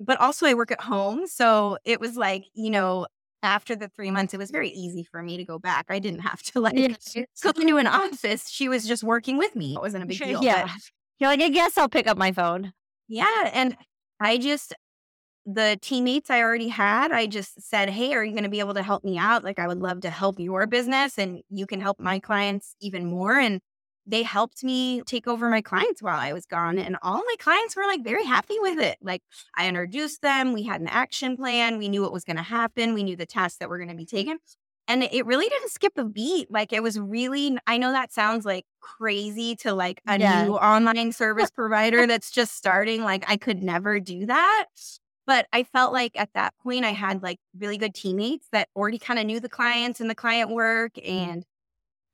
[0.00, 1.26] but also I work at home.
[1.28, 3.06] So it was like, you know,
[3.42, 5.86] after the three months, it was very easy for me to go back.
[5.88, 6.74] I didn't have to like
[7.42, 8.48] go into an office.
[8.50, 9.74] She was just working with me.
[9.74, 10.42] It wasn't a big Sure, deal.
[10.42, 10.64] yeah.
[10.64, 10.72] but-
[11.20, 12.72] You're like, I guess I'll pick up my phone.
[13.08, 13.50] yeah.
[13.52, 13.76] And
[14.20, 14.74] I just,
[15.54, 18.74] the teammates I already had, I just said, Hey, are you going to be able
[18.74, 19.44] to help me out?
[19.44, 23.06] Like, I would love to help your business and you can help my clients even
[23.06, 23.38] more.
[23.38, 23.60] And
[24.06, 26.78] they helped me take over my clients while I was gone.
[26.78, 28.98] And all my clients were like very happy with it.
[29.02, 29.22] Like,
[29.56, 32.94] I introduced them, we had an action plan, we knew what was going to happen,
[32.94, 34.38] we knew the tasks that were going to be taken.
[34.88, 36.50] And it really didn't skip a beat.
[36.50, 40.18] Like it was really, I know that sounds like crazy to like a Yeah.
[40.18, 43.02] new online service provider that's just starting.
[43.02, 44.66] Like I could never do that.
[45.30, 48.98] But I felt like at that point, I had like really good teammates that already
[48.98, 50.94] kind of knew the clients and the client work.
[50.94, 51.08] Mm-hmm.
[51.08, 51.44] And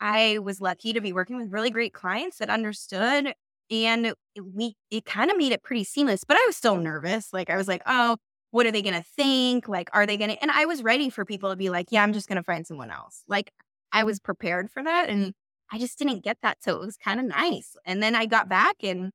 [0.02, 3.32] I was lucky to be working with really great clients that understood.
[3.70, 7.32] And we, it kind of made it pretty seamless, but I was still nervous.
[7.32, 8.18] Like I was like, oh,
[8.50, 9.66] what are they going to think?
[9.66, 12.02] Like, are they going to, and I was ready for people to be like, yeah,
[12.02, 13.22] I'm just going to find someone else.
[13.26, 13.50] Like
[13.92, 15.08] I was prepared for that.
[15.08, 15.32] And
[15.72, 16.58] I just didn't get that.
[16.62, 17.76] So it was kind of nice.
[17.86, 19.10] And then I got back and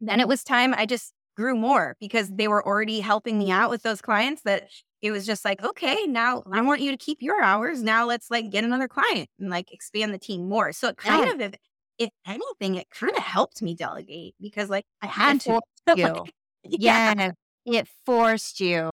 [0.00, 3.70] then it was time I just grew more because they were already helping me out
[3.70, 4.68] with those clients that
[5.02, 7.82] it was just like, okay, now I want you to keep your hours.
[7.82, 10.72] Now let's like get another client and like expand the team more.
[10.72, 11.32] So it kind Yeah.
[11.34, 11.54] of, if,
[11.98, 15.58] if anything, it kind of helped me delegate because like I had to.
[15.94, 16.26] you.
[16.64, 17.14] yeah.
[17.14, 17.32] Yeah,
[17.64, 18.90] it forced you.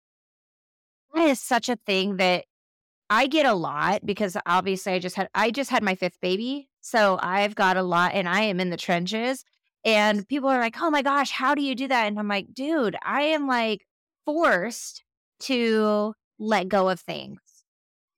[1.15, 2.45] That is such a thing that
[3.11, 6.69] I get a lot because obviously I just had I just had my fifth baby.
[6.81, 9.45] So I've got a lot and I am in the trenches.
[9.87, 12.09] And people are like, oh my gosh, how do you do that?
[12.09, 13.87] And I'm like, dude, I am like
[14.25, 15.05] forced
[15.41, 17.39] to let go of things.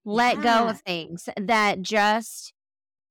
[0.05, 2.55] Let go of things that just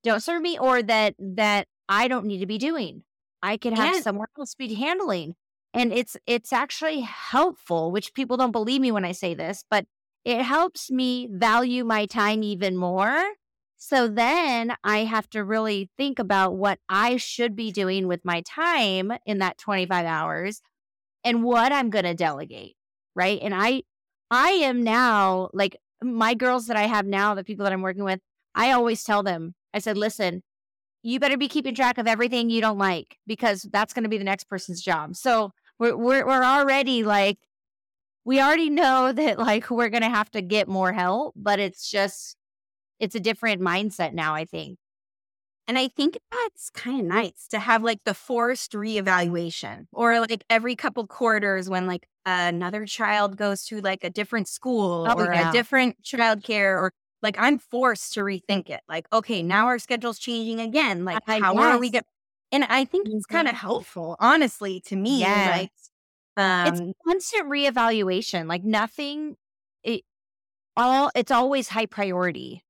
[0.03, 3.03] don't serve me or that that I don't need to be doing.
[3.43, 5.35] I could have And- someone else be handling.
[5.73, 9.85] And it's it's actually helpful, which people don't believe me when I say this, but
[10.25, 13.23] it helps me value my time even more.
[13.77, 18.41] So then I have to really think about what I should be doing with my
[18.41, 20.61] time in that 25 hours
[21.23, 22.75] and what I'm going to delegate,
[23.15, 23.39] right?
[23.41, 23.83] And I
[24.29, 28.03] I am now like my girls that I have now, the people that I'm working
[28.03, 28.19] with,
[28.55, 30.43] I always tell them, I said, listen,
[31.03, 34.17] you better be keeping track of everything you don't like because that's going to be
[34.17, 35.15] the next person's job.
[35.15, 37.37] So we're, we're, we're already like,
[38.25, 41.89] we already know that like we're going to have to get more help, but it's
[41.89, 42.35] just,
[42.99, 44.77] it's a different mindset now, I think.
[45.67, 50.45] And I think that's kind of nice to have like the forced reevaluation or like
[50.49, 55.33] every couple quarters when like another child goes to like a different school oh, or
[55.33, 55.49] yeah.
[55.49, 58.81] a different childcare or like I'm forced to rethink it.
[58.87, 61.03] Like, okay, now our schedule's changing again.
[61.03, 62.05] Like, I how are we get?
[62.51, 65.19] And I think it's kind of helpful, honestly, to me.
[65.19, 65.57] Yes.
[65.57, 65.71] Like,
[66.37, 68.47] um, it's constant reevaluation.
[68.47, 69.35] Like nothing,
[69.83, 70.03] it
[70.77, 71.11] all.
[71.15, 72.63] It's always high priority,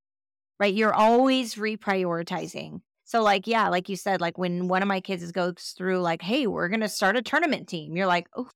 [0.59, 0.73] right?
[0.73, 2.81] You're always reprioritizing.
[3.05, 6.21] So, like, yeah, like you said, like when one of my kids goes through, like,
[6.21, 8.49] hey, we're going to start a tournament team, you're like, oh,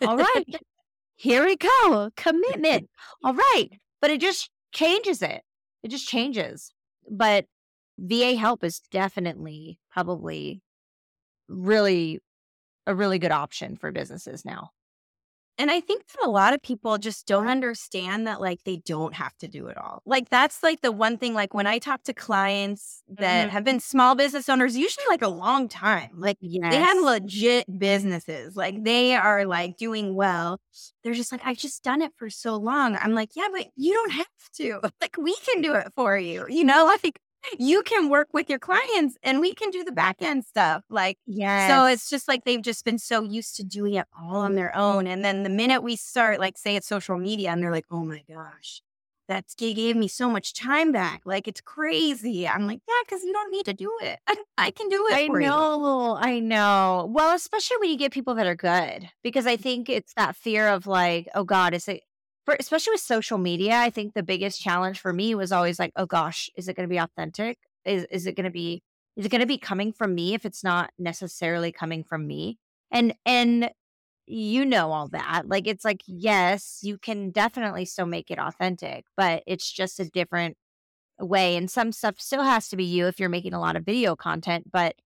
[0.00, 0.44] all right,
[1.14, 2.88] here we go, commitment.
[3.24, 3.68] All right.
[4.00, 5.42] But it just changes it.
[5.84, 6.72] It just changes.
[7.08, 7.46] But
[7.98, 10.60] VA help is definitely probably
[11.48, 12.18] really
[12.86, 14.70] a really good option for businesses now.
[15.58, 19.14] And I think that a lot of people just don't understand that like they don't
[19.14, 20.02] have to do it all.
[20.06, 23.50] Like that's like the one thing like when I talk to clients that mm-hmm.
[23.50, 26.10] have been small business owners usually like a long time.
[26.16, 26.72] Like yes.
[26.72, 28.56] they have legit businesses.
[28.56, 30.58] Like they are like doing well.
[31.04, 32.96] They're just like I've just done it for so long.
[32.96, 34.80] I'm like, "Yeah, but you don't have to.
[35.00, 37.18] Like we can do it for you." You know, like
[37.58, 40.84] you can work with your clients and we can do the back end stuff.
[40.88, 41.68] Like, yeah.
[41.68, 44.74] So it's just like they've just been so used to doing it all on their
[44.76, 45.06] own.
[45.06, 48.04] And then the minute we start, like, say it's social media, and they're like, oh
[48.04, 48.82] my gosh,
[49.28, 51.22] that gave me so much time back.
[51.24, 52.46] Like, it's crazy.
[52.46, 54.18] I'm like, yeah, because you don't need to do it.
[54.26, 55.14] I, I can do it.
[55.14, 56.18] I know.
[56.18, 56.28] You.
[56.28, 57.08] I know.
[57.12, 60.68] Well, especially when you get people that are good, because I think it's that fear
[60.68, 62.02] of like, oh God, is it,
[62.44, 65.92] for especially with social media, I think the biggest challenge for me was always like,
[65.96, 67.58] oh gosh, is it going to be authentic?
[67.84, 68.82] Is is it going to be
[69.16, 72.58] is it going to be coming from me if it's not necessarily coming from me?
[72.90, 73.70] And and
[74.26, 75.42] you know all that.
[75.48, 80.04] Like it's like yes, you can definitely still make it authentic, but it's just a
[80.08, 80.56] different
[81.20, 83.84] way and some stuff still has to be you if you're making a lot of
[83.84, 84.96] video content, but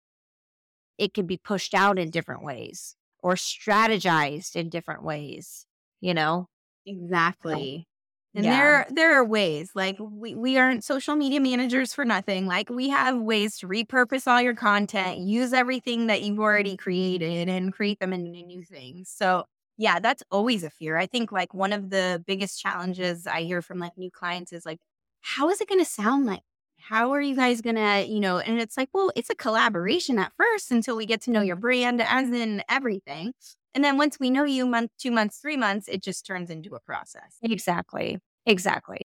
[0.98, 5.66] it can be pushed out in different ways or strategized in different ways,
[6.00, 6.48] you know?
[6.86, 7.86] Exactly.
[8.34, 8.50] And yeah.
[8.50, 12.46] there there are ways like we, we aren't social media managers for nothing.
[12.46, 17.48] Like we have ways to repurpose all your content, use everything that you've already created
[17.48, 19.08] and create them into new things.
[19.10, 19.46] So
[19.78, 20.96] yeah, that's always a fear.
[20.98, 24.66] I think like one of the biggest challenges I hear from like new clients is
[24.66, 24.78] like,
[25.22, 26.42] how is it gonna sound like?
[26.78, 30.32] How are you guys gonna, you know, and it's like, well, it's a collaboration at
[30.36, 33.32] first until we get to know your brand as in everything.
[33.76, 36.74] And then once we know you month, two months, three months, it just turns into
[36.74, 37.36] a process.
[37.42, 38.18] Exactly.
[38.46, 39.02] Exactly.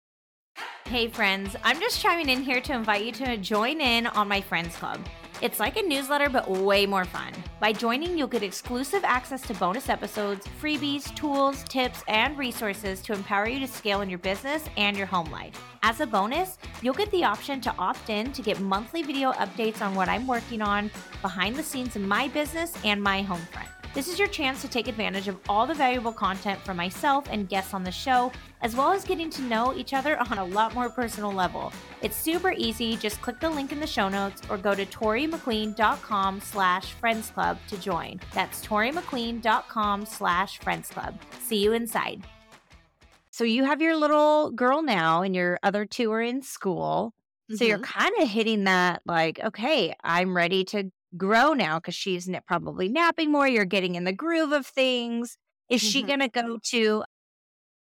[0.86, 4.40] Hey, friends, I'm just chiming in here to invite you to join in on my
[4.40, 4.98] Friends Club.
[5.42, 7.34] It's like a newsletter, but way more fun.
[7.60, 13.12] By joining, you'll get exclusive access to bonus episodes, freebies, tools, tips, and resources to
[13.12, 15.52] empower you to scale in your business and your home life.
[15.82, 19.82] As a bonus, you'll get the option to opt in to get monthly video updates
[19.82, 23.68] on what I'm working on behind the scenes in my business and my home front.
[23.94, 27.46] This is your chance to take advantage of all the valuable content from myself and
[27.46, 30.74] guests on the show, as well as getting to know each other on a lot
[30.74, 31.70] more personal level.
[32.00, 32.96] It's super easy.
[32.96, 37.58] Just click the link in the show notes or go to torimclean.com slash friends club
[37.68, 38.18] to join.
[38.32, 41.20] That's torimclean.com slash friends club.
[41.42, 42.22] See you inside.
[43.30, 47.12] So you have your little girl now and your other two are in school.
[47.50, 47.64] So mm-hmm.
[47.66, 52.88] you're kind of hitting that like, okay, I'm ready to grow now because she's probably
[52.88, 53.46] napping more.
[53.46, 55.36] You're getting in the groove of things.
[55.68, 55.90] Is mm-hmm.
[55.90, 57.04] she going to go to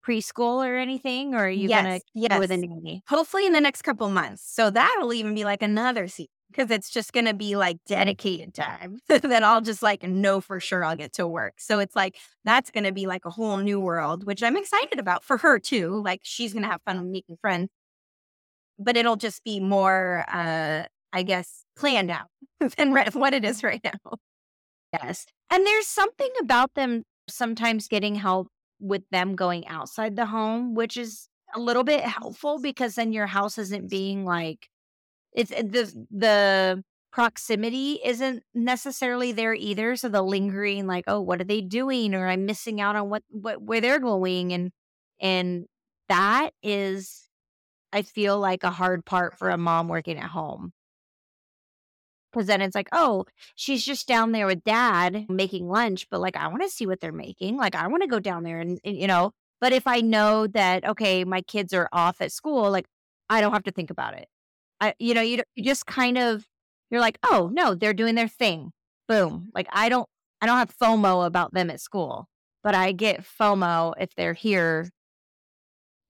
[0.06, 2.28] preschool or anything, or are you yes, going to yes.
[2.30, 3.02] go with a nanny?
[3.08, 4.42] Hopefully in the next couple months.
[4.46, 8.54] So that'll even be like another season because it's just going to be like dedicated
[8.54, 11.54] time that I'll just like know for sure I'll get to work.
[11.58, 14.98] So it's like that's going to be like a whole new world, which I'm excited
[14.98, 16.02] about for her too.
[16.02, 17.70] Like she's going to have fun making friends,
[18.78, 20.84] but it'll just be more, uh,
[21.14, 22.26] I guess, planned out
[22.76, 24.16] than what it is right now.
[24.92, 25.26] Yes.
[25.50, 28.48] And there's something about them sometimes getting help
[28.80, 33.26] with them going outside the home, which is a little bit helpful because then your
[33.26, 34.68] house isn't being like
[35.32, 39.94] it's the the proximity isn't necessarily there either.
[39.94, 42.12] So the lingering like, oh, what are they doing?
[42.14, 44.72] Or I'm missing out on what what where they're going and
[45.20, 45.66] and
[46.08, 47.28] that is
[47.92, 50.72] I feel like a hard part for a mom working at home
[52.34, 53.24] because then it's like, oh,
[53.54, 57.00] she's just down there with dad making lunch, but like, I want to see what
[57.00, 57.56] they're making.
[57.56, 60.46] Like, I want to go down there and, and, you know, But if I know
[60.48, 62.86] that, okay, my kids are off at school, like
[63.30, 64.28] I don't have to think about it.
[64.78, 66.46] I, you know, you, you just kind of,
[66.90, 68.72] you're like, oh, no, they're doing their thing.
[69.08, 69.50] Boom.
[69.54, 70.06] Like I don't,
[70.42, 72.28] I don't have FOMO about them at school,
[72.62, 74.90] but I get FOMO if they're here.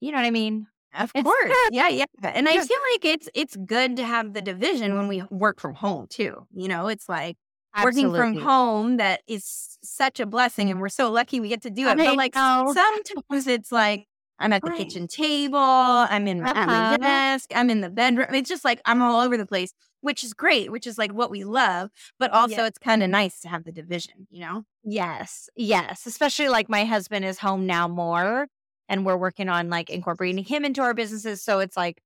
[0.01, 0.67] You know what I mean?
[0.97, 1.55] Of course.
[1.71, 2.05] yeah, yeah.
[2.23, 5.75] And I feel like it's it's good to have the division when we work from
[5.75, 6.47] home too.
[6.53, 7.37] You know, it's like
[7.75, 8.19] Absolutely.
[8.19, 11.69] working from home that is such a blessing and we're so lucky we get to
[11.69, 11.91] do it.
[11.91, 12.73] I but like know.
[12.73, 14.77] sometimes it's like I'm at the right.
[14.77, 16.65] kitchen table, I'm in uh-huh.
[16.65, 16.97] my uh-huh.
[16.97, 18.27] desk, I'm in the bedroom.
[18.33, 21.31] It's just like I'm all over the place, which is great, which is like what
[21.31, 21.89] we love.
[22.19, 22.67] But also yeah.
[22.67, 24.63] it's kind of nice to have the division, you know?
[24.83, 25.49] Yes.
[25.55, 26.05] Yes.
[26.05, 28.47] Especially like my husband is home now more
[28.89, 31.41] and we're working on like incorporating him into our businesses.
[31.41, 32.01] So it's like,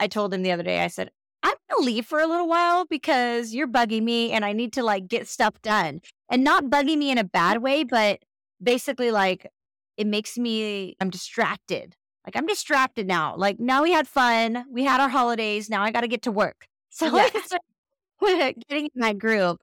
[0.00, 1.10] I told him the other day, I said,
[1.42, 4.72] I'm going to leave for a little while because you're bugging me and I need
[4.74, 6.00] to like get stuff done
[6.30, 8.20] and not bugging me in a bad way, but
[8.62, 9.50] basically like
[9.96, 11.96] it makes me, I'm distracted.
[12.26, 13.36] Like I'm distracted now.
[13.36, 14.64] Like now we had fun.
[14.70, 15.68] We had our holidays.
[15.68, 16.66] Now I got to get to work.
[16.96, 17.28] So yeah.
[18.68, 19.60] getting in that group.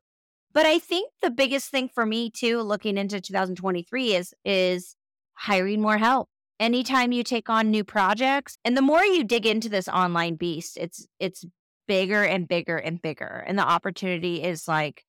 [0.51, 4.97] But I think the biggest thing for me too, looking into 2023 is, is
[5.33, 6.27] hiring more help
[6.61, 10.77] anytime you take on new projects and the more you dig into this online beast
[10.77, 11.43] it's it's
[11.87, 15.03] bigger and bigger and bigger and the opportunity is like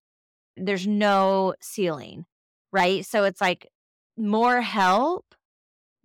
[0.56, 2.26] there's no ceiling
[2.72, 3.04] right?
[3.04, 3.68] So it's like
[4.16, 5.34] more help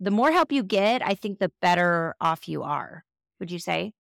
[0.00, 3.04] the more help you get i think the better off you are
[3.38, 3.92] would you say?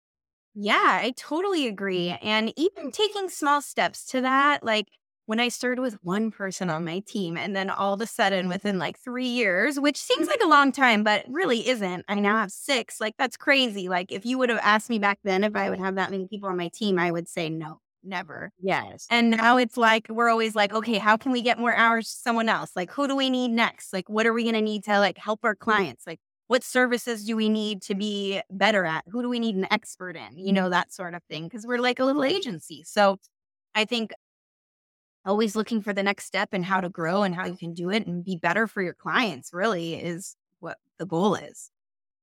[0.55, 2.27] Yeah i totally agree mm-hmm.
[2.27, 4.87] and even taking small steps to that like
[5.27, 8.43] when I started with one person on my team, and then all of a sudden,
[8.43, 8.49] mm-hmm.
[8.49, 10.31] within like three years, which seems mm-hmm.
[10.31, 13.01] like a long time, but really isn't, I now have six.
[13.01, 13.89] Like, that's crazy.
[13.89, 16.27] Like, if you would have asked me back then if I would have that many
[16.27, 18.53] people on my team, I would say no, never.
[18.61, 19.07] Yes.
[19.11, 22.17] And now it's like, we're always like, okay, how can we get more hours to
[22.17, 22.71] someone else?
[22.77, 23.93] Like, who do we need next?
[23.93, 26.07] Like, what are we going to need to like help our clients?
[26.07, 29.05] Like, what services do we need to be better at?
[29.09, 30.39] Who do we need an expert in?
[30.39, 30.71] You know, mm-hmm.
[30.71, 31.51] that sort of thing.
[31.51, 32.85] Cause we're like a little agency.
[32.85, 33.17] So
[33.75, 34.13] I think
[35.27, 37.91] always looking for the next step and how to grow and how you can do
[37.91, 41.71] it and be better for your clients really is what the goal is.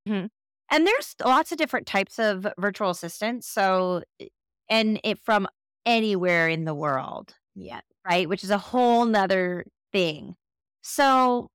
[0.08, 0.28] Mm-hmm.
[0.72, 3.48] And there's lots of different types of virtual assistants.
[3.48, 4.28] So, eh,
[4.70, 5.48] and it from
[5.86, 7.36] anywhere in the world.
[7.56, 7.82] Yeah.
[8.08, 8.28] Right.
[8.28, 10.36] Which is a whole nother thing.
[10.82, 11.50] So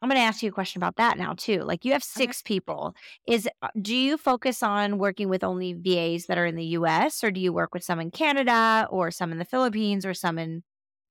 [0.00, 1.60] I'm going to ask you a question about that now too.
[1.60, 2.54] Like you have six okay.
[2.54, 2.94] people.
[3.26, 7.24] Is uh, do you focus on working with only VAs that are in the US
[7.24, 10.38] or do you work with some in Canada or some in the Philippines or some
[10.38, 10.62] in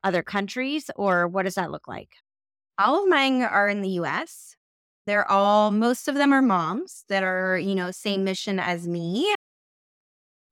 [0.04, 2.16] other countries, or what does that look like?
[2.78, 4.56] All of mine are in the US.
[5.06, 9.34] They're all, most of them are moms that are, you know, same mission as me.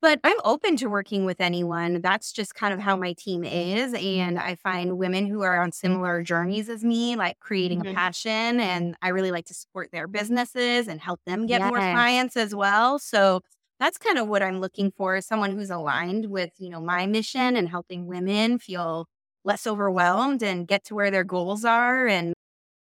[0.02, 2.02] But I'm open to working with anyone.
[2.02, 3.94] That's just kind of how my team is.
[3.94, 7.92] And I find women who are on similar journeys as me, like creating mm-hmm.
[7.92, 8.60] a passion.
[8.60, 11.70] And I really like to support their businesses and help them get yes.
[11.70, 12.98] more clients as well.
[12.98, 13.42] So
[13.80, 17.56] that's kind of what I'm looking for someone who's aligned with, you know, my mission
[17.56, 19.08] and helping women feel
[19.44, 22.08] less overwhelmed and get to where their goals are.
[22.08, 22.34] And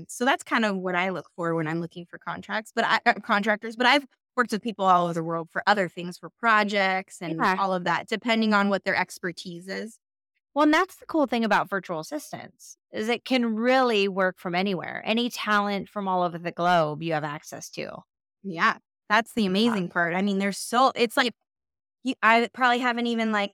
[0.08, 3.00] so that's kind of what I look for when I'm looking for contracts, but I,
[3.06, 3.76] uh, contractors.
[3.76, 7.36] But I've worked with people all over the world for other things, for projects and
[7.36, 7.56] yeah.
[7.58, 9.98] all of that, depending on what their expertise is.
[10.54, 14.54] Well, and that's the cool thing about virtual assistants is it can really work from
[14.54, 15.02] anywhere.
[15.04, 17.98] Any talent from all over the globe you have access to.
[18.42, 18.78] Yeah,
[19.10, 20.14] that's the amazing part.
[20.14, 21.34] I mean, there's so it's like
[22.04, 23.52] you, I probably haven't even like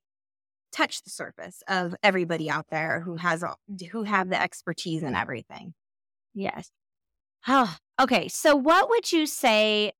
[0.72, 3.44] touch the surface of everybody out there who has
[3.90, 5.74] who have the expertise in everything.
[6.34, 6.70] Yes.
[7.46, 8.28] Oh, okay.
[8.28, 9.92] So what would you say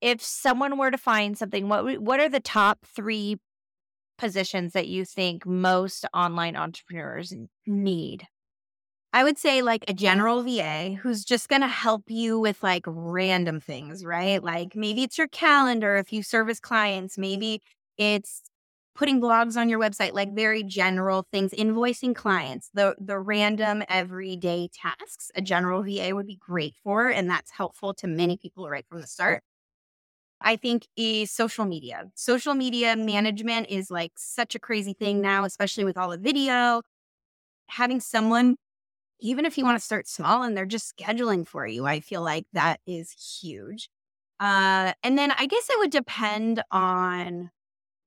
[0.00, 3.36] if someone were to find something what what are the top 3
[4.16, 7.34] positions that you think most online entrepreneurs
[7.66, 8.26] need?
[9.12, 12.84] I would say like a general VA who's just going to help you with like
[12.86, 14.42] random things, right?
[14.42, 17.62] Like maybe it's your calendar if you service clients, maybe
[17.96, 18.42] it's
[18.98, 24.68] putting blogs on your website, like very general things, invoicing clients, the the random everyday
[24.74, 28.84] tasks, a general VA would be great for, and that's helpful to many people right
[28.88, 29.42] from the start.
[30.40, 32.10] I think is social media.
[32.14, 36.82] Social media management is like such a crazy thing now, especially with all the video.
[37.68, 38.56] Having someone,
[39.20, 42.22] even if you want to start small and they're just scheduling for you, I feel
[42.22, 43.90] like that is huge.
[44.40, 47.50] Uh, and then I guess it would depend on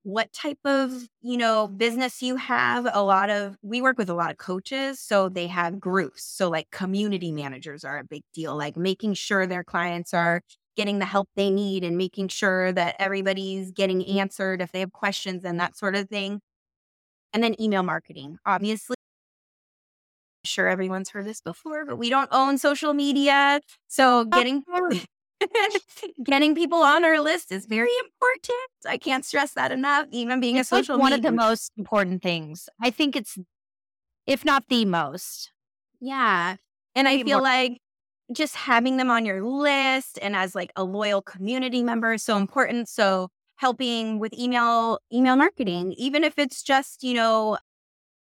[0.04, 4.14] what type of you know business you have a lot of we work with a
[4.14, 8.56] lot of coaches so they have groups so like community managers are a big deal
[8.56, 10.40] like making sure their clients are
[10.76, 14.92] getting the help they need and making sure that everybody's getting answered if they have
[14.92, 16.40] questions and that sort of thing
[17.34, 18.96] and then email marketing obviously
[20.44, 23.60] sure everyone's heard this before, but we don't own social media.
[23.88, 24.64] So getting
[26.24, 28.58] getting people on our list is very important.
[28.86, 30.06] I can't stress that enough.
[30.10, 31.28] Even being it's a social like one media.
[31.28, 32.68] of the most important things.
[32.80, 33.38] I think it's,
[34.26, 35.52] if not the most.
[36.00, 36.56] Yeah.
[36.94, 37.78] And I feel more- like
[38.32, 42.36] just having them on your list and as like a loyal community member is so
[42.36, 42.88] important.
[42.88, 47.58] So helping with email email marketing, even if it's just, you know,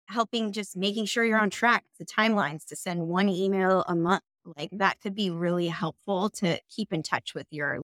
[0.07, 4.23] helping just making sure you're on track, the timelines to send one email a month,
[4.57, 7.79] like that could be really helpful to keep in touch with your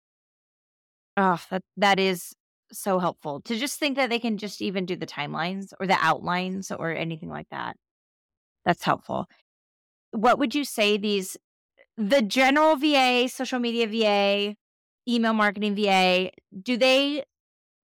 [1.16, 2.34] Oh, that that is
[2.72, 5.96] so helpful to just think that they can just even do the timelines or the
[6.00, 7.76] outlines or anything like that.
[8.64, 9.26] That's helpful.
[10.10, 11.36] What would you say these
[11.96, 14.56] the general VA, social media VA,
[15.08, 16.30] email marketing VA,
[16.62, 17.24] do they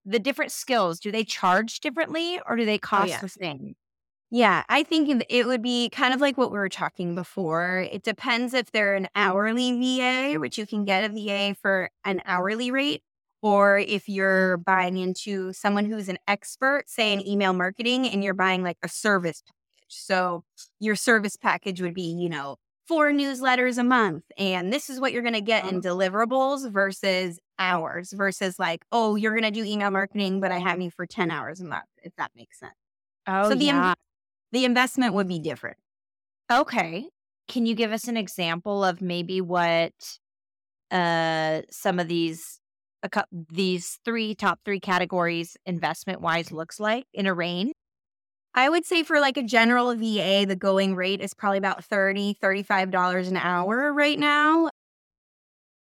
[0.04, 3.20] the different skills, do they charge differently or do they oh, cost yeah.
[3.20, 3.74] the same?
[4.32, 7.84] Yeah, I think it would be kind of like what we were talking before.
[7.90, 9.30] It depends if they're an mm-hmm.
[9.30, 12.30] hourly VA, which you can get a VA for an mm-hmm.
[12.30, 13.02] hourly rate,
[13.42, 18.34] or if you're buying into someone who's an expert, say in email marketing, and you're
[18.34, 19.96] buying like a service package.
[19.96, 20.44] So
[20.78, 22.56] your service package would be, you know,
[22.86, 25.80] four newsletters a month, and this is what you're going to get in oh.
[25.80, 30.80] deliverables versus hours, versus like, oh, you're going to do email marketing, but I have
[30.80, 32.74] you for 10 hours a month, if that makes sense.
[33.26, 33.94] Oh, So the yeah.
[34.53, 35.76] The investment would be different.
[36.51, 37.09] Okay.
[37.48, 39.92] Can you give us an example of maybe what
[40.90, 42.61] uh some of these
[43.03, 47.72] a these three top 3 categories investment wise looks like in a range?
[48.55, 52.36] I would say for like a general VA, the going rate is probably about $30,
[52.38, 54.70] $35 an hour right now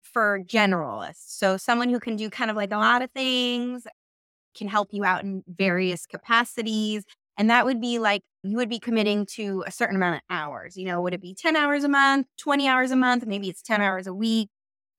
[0.01, 1.37] for generalists.
[1.37, 3.85] So someone who can do kind of like a lot of things,
[4.55, 7.03] can help you out in various capacities.
[7.37, 10.77] And that would be like you would be committing to a certain amount of hours.
[10.77, 13.25] You know, would it be 10 hours a month, 20 hours a month?
[13.25, 14.49] Maybe it's 10 hours a week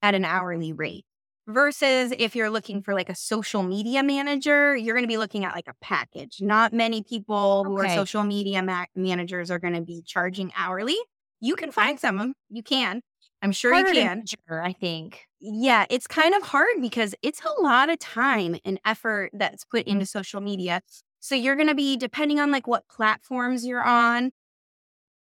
[0.03, 1.05] at an hourly rate.
[1.49, 5.45] Versus if you're looking for like a social media manager, you're going to be looking
[5.45, 6.39] at like a package.
[6.41, 7.87] Not many people who Okay.
[7.87, 10.97] are social media ma- managers are going to be charging hourly.
[11.41, 12.35] You can find some of them.
[12.51, 13.01] You can.
[13.43, 14.19] I'm sure Harder you can.
[14.25, 15.27] measure, I think.
[15.41, 19.87] Yeah, it's kind of hard because it's a lot of time and effort that's put
[19.87, 20.81] into social media.
[21.27, 24.31] So you're going to be depending on like what platforms you're on.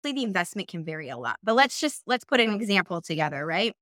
[0.04, 1.38] The investment can vary a lot.
[1.42, 3.74] But let's just let's put an example together, right?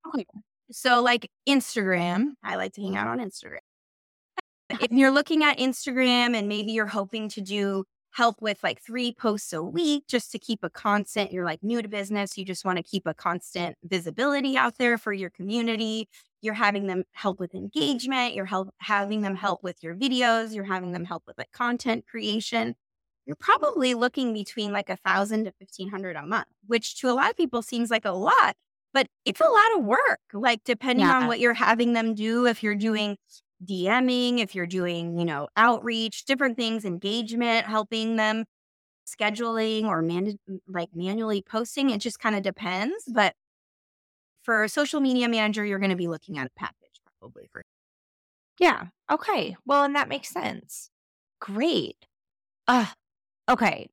[0.71, 3.59] So like Instagram, I like to hang out on Instagram.
[4.71, 7.85] If you're looking at Instagram and maybe you're hoping to do
[8.19, 11.81] help with like three posts a week just to keep a constant, you're like new
[11.83, 16.09] to business, you just want to keep a constant visibility out there for your community.
[16.43, 20.65] You're having them help with engagement, you're help, having them help with your videos, you're
[20.65, 22.75] having them help with like content creation.
[23.27, 27.15] You're probably looking between like a thousand to fifteen hundred a month, which to a
[27.15, 28.57] lot of people seems like a lot,
[28.95, 30.21] but it's a lot of work.
[30.33, 31.13] Like depending Yeah.
[31.13, 33.17] on what you're having them do, if you're doing
[33.65, 38.45] DMing, if you're doing, you know, outreach, different things, engagement, helping them
[39.07, 40.39] scheduling or man-
[40.69, 43.05] like manually posting, it just kind of depends.
[43.13, 43.35] But
[44.43, 47.63] for a social media manager, you're going to be looking at a package probably for
[48.59, 48.87] Yeah.
[49.11, 49.57] Okay.
[49.67, 50.91] Well, and that makes sense.
[51.41, 51.97] Great.
[52.69, 52.87] Uh,
[53.51, 53.89] okay.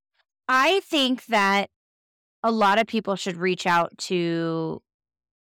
[0.47, 1.69] I think that
[2.43, 4.81] a lot of people should reach out to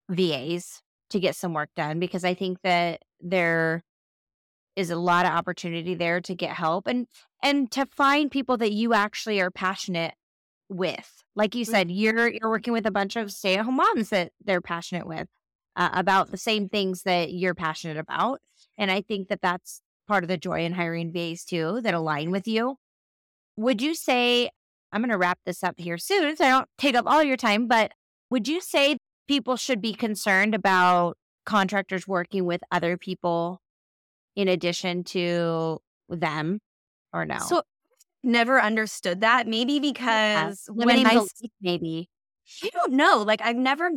[0.09, 3.83] VAs to get some work done because I think that there
[4.75, 7.07] is a lot of opportunity there to get help and
[7.41, 10.13] and to find people that you actually are passionate
[10.69, 11.23] with.
[11.35, 15.07] Like you said, you're you're working with a bunch of stay-at-home moms that they're passionate
[15.07, 15.27] with
[15.75, 18.39] uh, about the same things that you're passionate about.
[18.77, 22.31] And I think that that's part of the joy in hiring VAs too that align
[22.31, 22.77] with you.
[23.57, 24.49] Would you say,
[24.91, 27.37] I'm going to wrap this up here soon so I don't take up all your
[27.37, 27.91] time, but
[28.29, 28.97] would you say
[29.27, 33.61] people should be concerned about contractors working with other people
[34.35, 35.79] in addition to
[36.09, 36.59] them
[37.13, 37.39] or no?
[37.39, 37.63] So
[38.23, 39.47] never understood that.
[39.47, 41.27] Maybe because when limiting I,
[41.61, 42.09] maybe.
[42.63, 43.89] I don't know, like I've never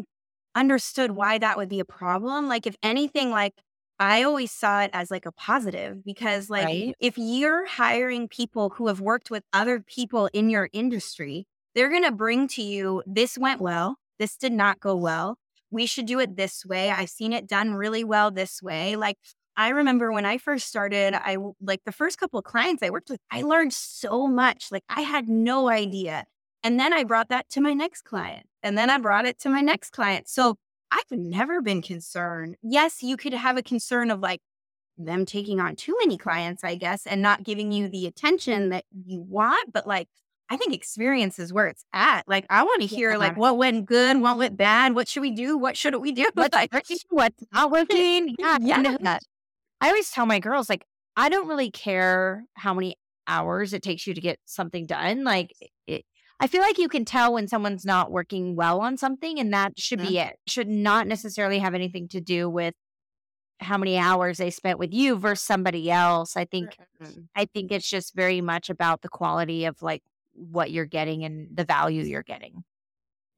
[0.55, 2.49] understood why that would be a problem.
[2.49, 3.55] Like if anything, like
[3.99, 6.95] I always saw it as like a positive because like Right.
[7.01, 12.05] if you're hiring people who have worked with other people in your industry, they're going
[12.05, 15.37] to bring to you this went well, this did not go well.
[15.71, 16.91] We should do it this way.
[16.91, 18.97] I've seen it done really well this way.
[18.97, 19.19] Like
[19.57, 23.11] I remember when I first started, I like the first couple of clients I worked
[23.11, 24.69] with, I learned so much.
[24.71, 26.25] Like I had no idea.
[26.63, 28.47] And then I brought that to my next client.
[28.63, 30.29] And then I brought it to my next client.
[30.29, 30.57] So
[30.91, 32.57] I've never been concerned.
[32.63, 34.41] Yes, you could have a concern of like
[34.99, 38.85] them taking on too many clients, I guess, and not giving you the attention that
[38.91, 39.73] you want.
[39.73, 40.09] But like,
[40.49, 42.23] I think experience is where it's at.
[42.27, 43.17] Like I want to hear yeah.
[43.17, 46.29] like what went good, what went bad, what should we do, what shouldn't we do?
[46.35, 48.37] What's working, what's not working?
[48.39, 49.19] Yeah, yeah.
[49.81, 50.85] I always tell my girls like
[51.17, 52.97] I don't really care how many
[53.27, 55.25] hours it takes you to get something done.
[55.25, 55.53] Like
[55.87, 56.05] it,
[56.39, 59.79] I feel like you can tell when someone's not working well on something, and that
[59.79, 60.09] should mm-hmm.
[60.09, 60.39] be it.
[60.47, 62.75] Should not necessarily have anything to do with
[63.61, 66.37] how many hours they spent with you versus somebody else.
[66.37, 67.21] I think mm-hmm.
[67.35, 70.03] I think it's just very much about the quality of like
[70.35, 72.65] what you're getting and the value you're getting.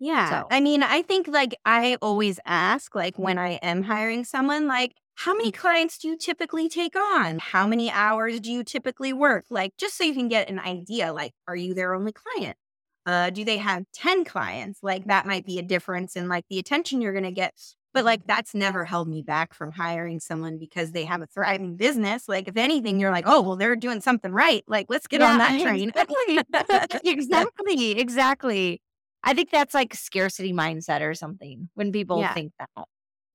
[0.00, 0.42] Yeah.
[0.42, 0.48] So.
[0.50, 4.94] I mean, I think like I always ask like when I am hiring someone like
[5.18, 7.40] how many clients do you typically take on?
[7.40, 9.46] How many hours do you typically work?
[9.50, 12.56] Like just so you can get an idea like are you their only client?
[13.04, 14.78] Uh, do they have 10 clients?
[14.80, 17.52] Like that might be a difference in like the attention you're going to get.
[17.92, 21.74] But like that's never held me back from hiring someone because they have a thriving
[21.74, 22.28] business.
[22.28, 24.62] Like if anything, you're like, oh, well, they're doing something right.
[24.68, 25.88] Like let's get yeah, on that train.
[25.88, 27.00] Exactly.
[27.10, 27.98] exactly.
[27.98, 28.82] Exactly.
[29.24, 32.34] I think that's like scarcity mindset or something when people yeah.
[32.34, 32.70] think that.
[32.76, 32.84] So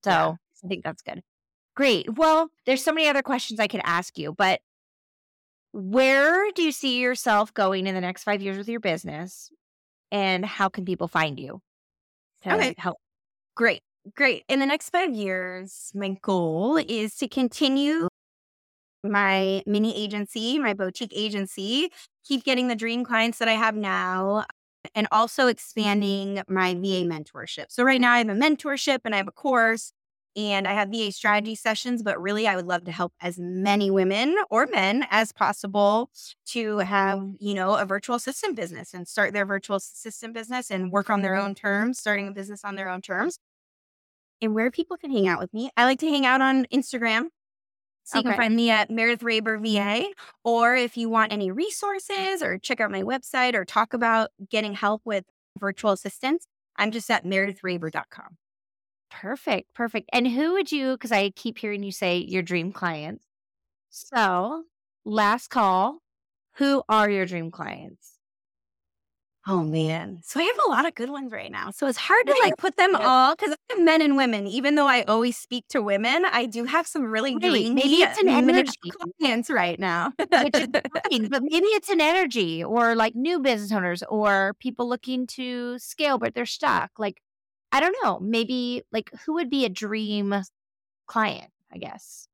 [0.06, 0.36] yeah.
[0.64, 1.22] I think that's good.
[1.76, 2.18] Great.
[2.18, 4.62] Well, there's so many other questions I could ask you, but
[5.72, 9.50] where do you see yourself going in the next five years with your business?
[10.12, 11.62] And how can people find you?
[12.46, 12.76] okay.
[12.78, 12.98] Help?
[13.56, 13.82] Great.
[14.16, 14.44] Great.
[14.48, 18.08] In the next five years, my goal is to continue
[19.04, 21.90] my mini agency, my boutique agency,
[22.26, 24.46] keep getting the dream clients that I have now,
[24.94, 27.66] and also expanding my VA mentorship.
[27.70, 29.94] So, right now, I have a mentorship and I have a course
[30.36, 33.92] and I have VA strategy sessions, but really I would love to help as many
[33.92, 36.10] women or men as possible
[36.48, 37.36] to have, mm-hmm.
[37.40, 41.22] you know, a virtual assistant business and start their virtual assistant business and work on
[41.22, 41.48] their mm-hmm.
[41.48, 43.38] own terms, starting a business on their own terms.
[44.42, 47.28] And where people can hang out with me, I like to hang out on Instagram.
[48.06, 48.28] So okay.
[48.28, 50.10] you can find me at Meredith Raber VA.
[50.44, 54.74] Or if you want any resources or check out my website or talk about getting
[54.74, 55.24] help with
[55.58, 58.38] virtual assistants, I'm just at meredithraber.com.
[59.22, 59.74] Perfect.
[59.74, 60.10] Perfect.
[60.12, 63.26] And who would you, because I keep hearing you say your dream clients.
[63.90, 64.66] So,
[65.06, 66.00] last call,
[66.56, 68.20] who are your dream clients?
[69.46, 70.22] Oh man.
[70.24, 71.70] So I have a lot of good ones right now.
[71.72, 74.48] So it's hard to like put them all because I have men and women.
[74.48, 78.18] Even though I always speak to women, I do have some really dreamy maybe it's
[78.18, 78.72] an energy
[79.20, 80.14] clients right now.
[80.38, 80.68] Which is
[81.12, 85.78] fine, but maybe it's an energy or like new business owners or people looking to
[85.78, 86.92] scale but they're stuck.
[86.98, 87.22] Like
[87.74, 90.36] I don't know, maybe like who would be a dream
[91.08, 92.28] client, I guess?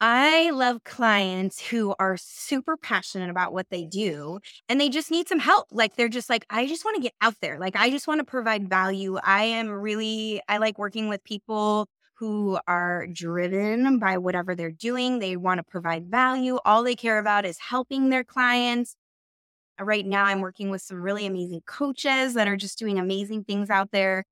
[0.00, 5.28] I love clients who are super passionate about what they do and they just need
[5.28, 5.66] some help.
[5.72, 7.58] Like they're just like, I just want to get out there.
[7.58, 9.16] Like I just want to provide value.
[9.24, 15.18] I am really, I like working with people who are driven by whatever they're doing.
[15.18, 16.58] They want to provide value.
[16.64, 18.94] All they care about is helping their clients.
[19.80, 23.70] Right now, I'm working with some really amazing coaches that are just doing amazing things
[23.70, 24.24] out there.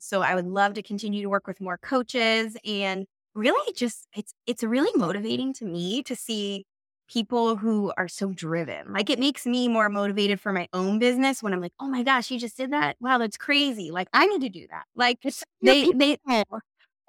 [0.00, 4.34] So I would love to continue to work with more coaches and really just it's
[4.46, 6.64] it's really motivating to me to see
[7.08, 8.92] people who are so driven.
[8.92, 12.02] Like it makes me more motivated for my own business when I'm like, "Oh my
[12.02, 12.96] gosh, you just did that?
[13.00, 13.90] Wow, that's crazy.
[13.90, 15.18] Like I need to do that." Like
[15.62, 16.18] they they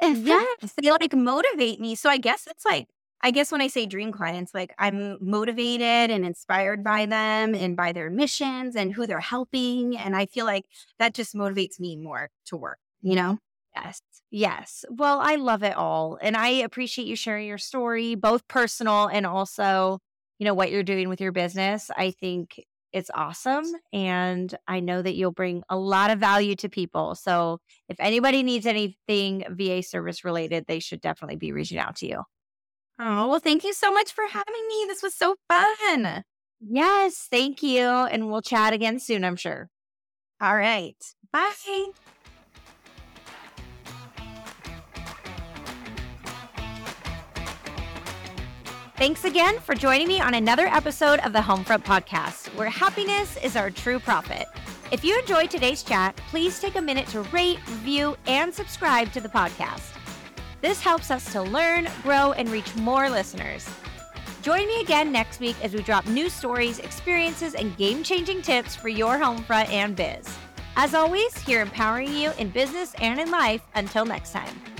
[0.09, 1.95] yes, they like motivate me.
[1.95, 2.87] So I guess it's like
[3.21, 7.77] I guess when I say dream clients, like I'm motivated and inspired by them and
[7.77, 9.95] by their missions and who they're helping.
[9.97, 10.65] And I feel like
[10.99, 13.37] that just motivates me more to work, you know?
[13.75, 14.01] Yes.
[14.31, 14.85] Yes.
[14.89, 16.17] Well, I love it all.
[16.21, 19.99] And I appreciate you sharing your story, both personal and also,
[20.39, 21.89] you know, what you're doing with your business.
[21.95, 23.65] I think it's awesome.
[23.93, 27.15] And I know that you'll bring a lot of value to people.
[27.15, 32.07] So if anybody needs anything VA service related, they should definitely be reaching out to
[32.07, 32.23] you.
[32.99, 34.85] Oh, well, thank you so much for having me.
[34.87, 36.23] This was so fun.
[36.59, 37.81] Yes, thank you.
[37.81, 39.69] And we'll chat again soon, I'm sure.
[40.39, 40.97] All right.
[41.31, 41.91] Bye.
[49.01, 53.55] Thanks again for joining me on another episode of the Homefront Podcast, where happiness is
[53.55, 54.45] our true profit.
[54.91, 59.19] If you enjoyed today's chat, please take a minute to rate, review, and subscribe to
[59.19, 59.97] the podcast.
[60.61, 63.67] This helps us to learn, grow, and reach more listeners.
[64.43, 68.75] Join me again next week as we drop new stories, experiences, and game changing tips
[68.75, 70.31] for your homefront and biz.
[70.75, 73.63] As always, here empowering you in business and in life.
[73.73, 74.70] Until next time.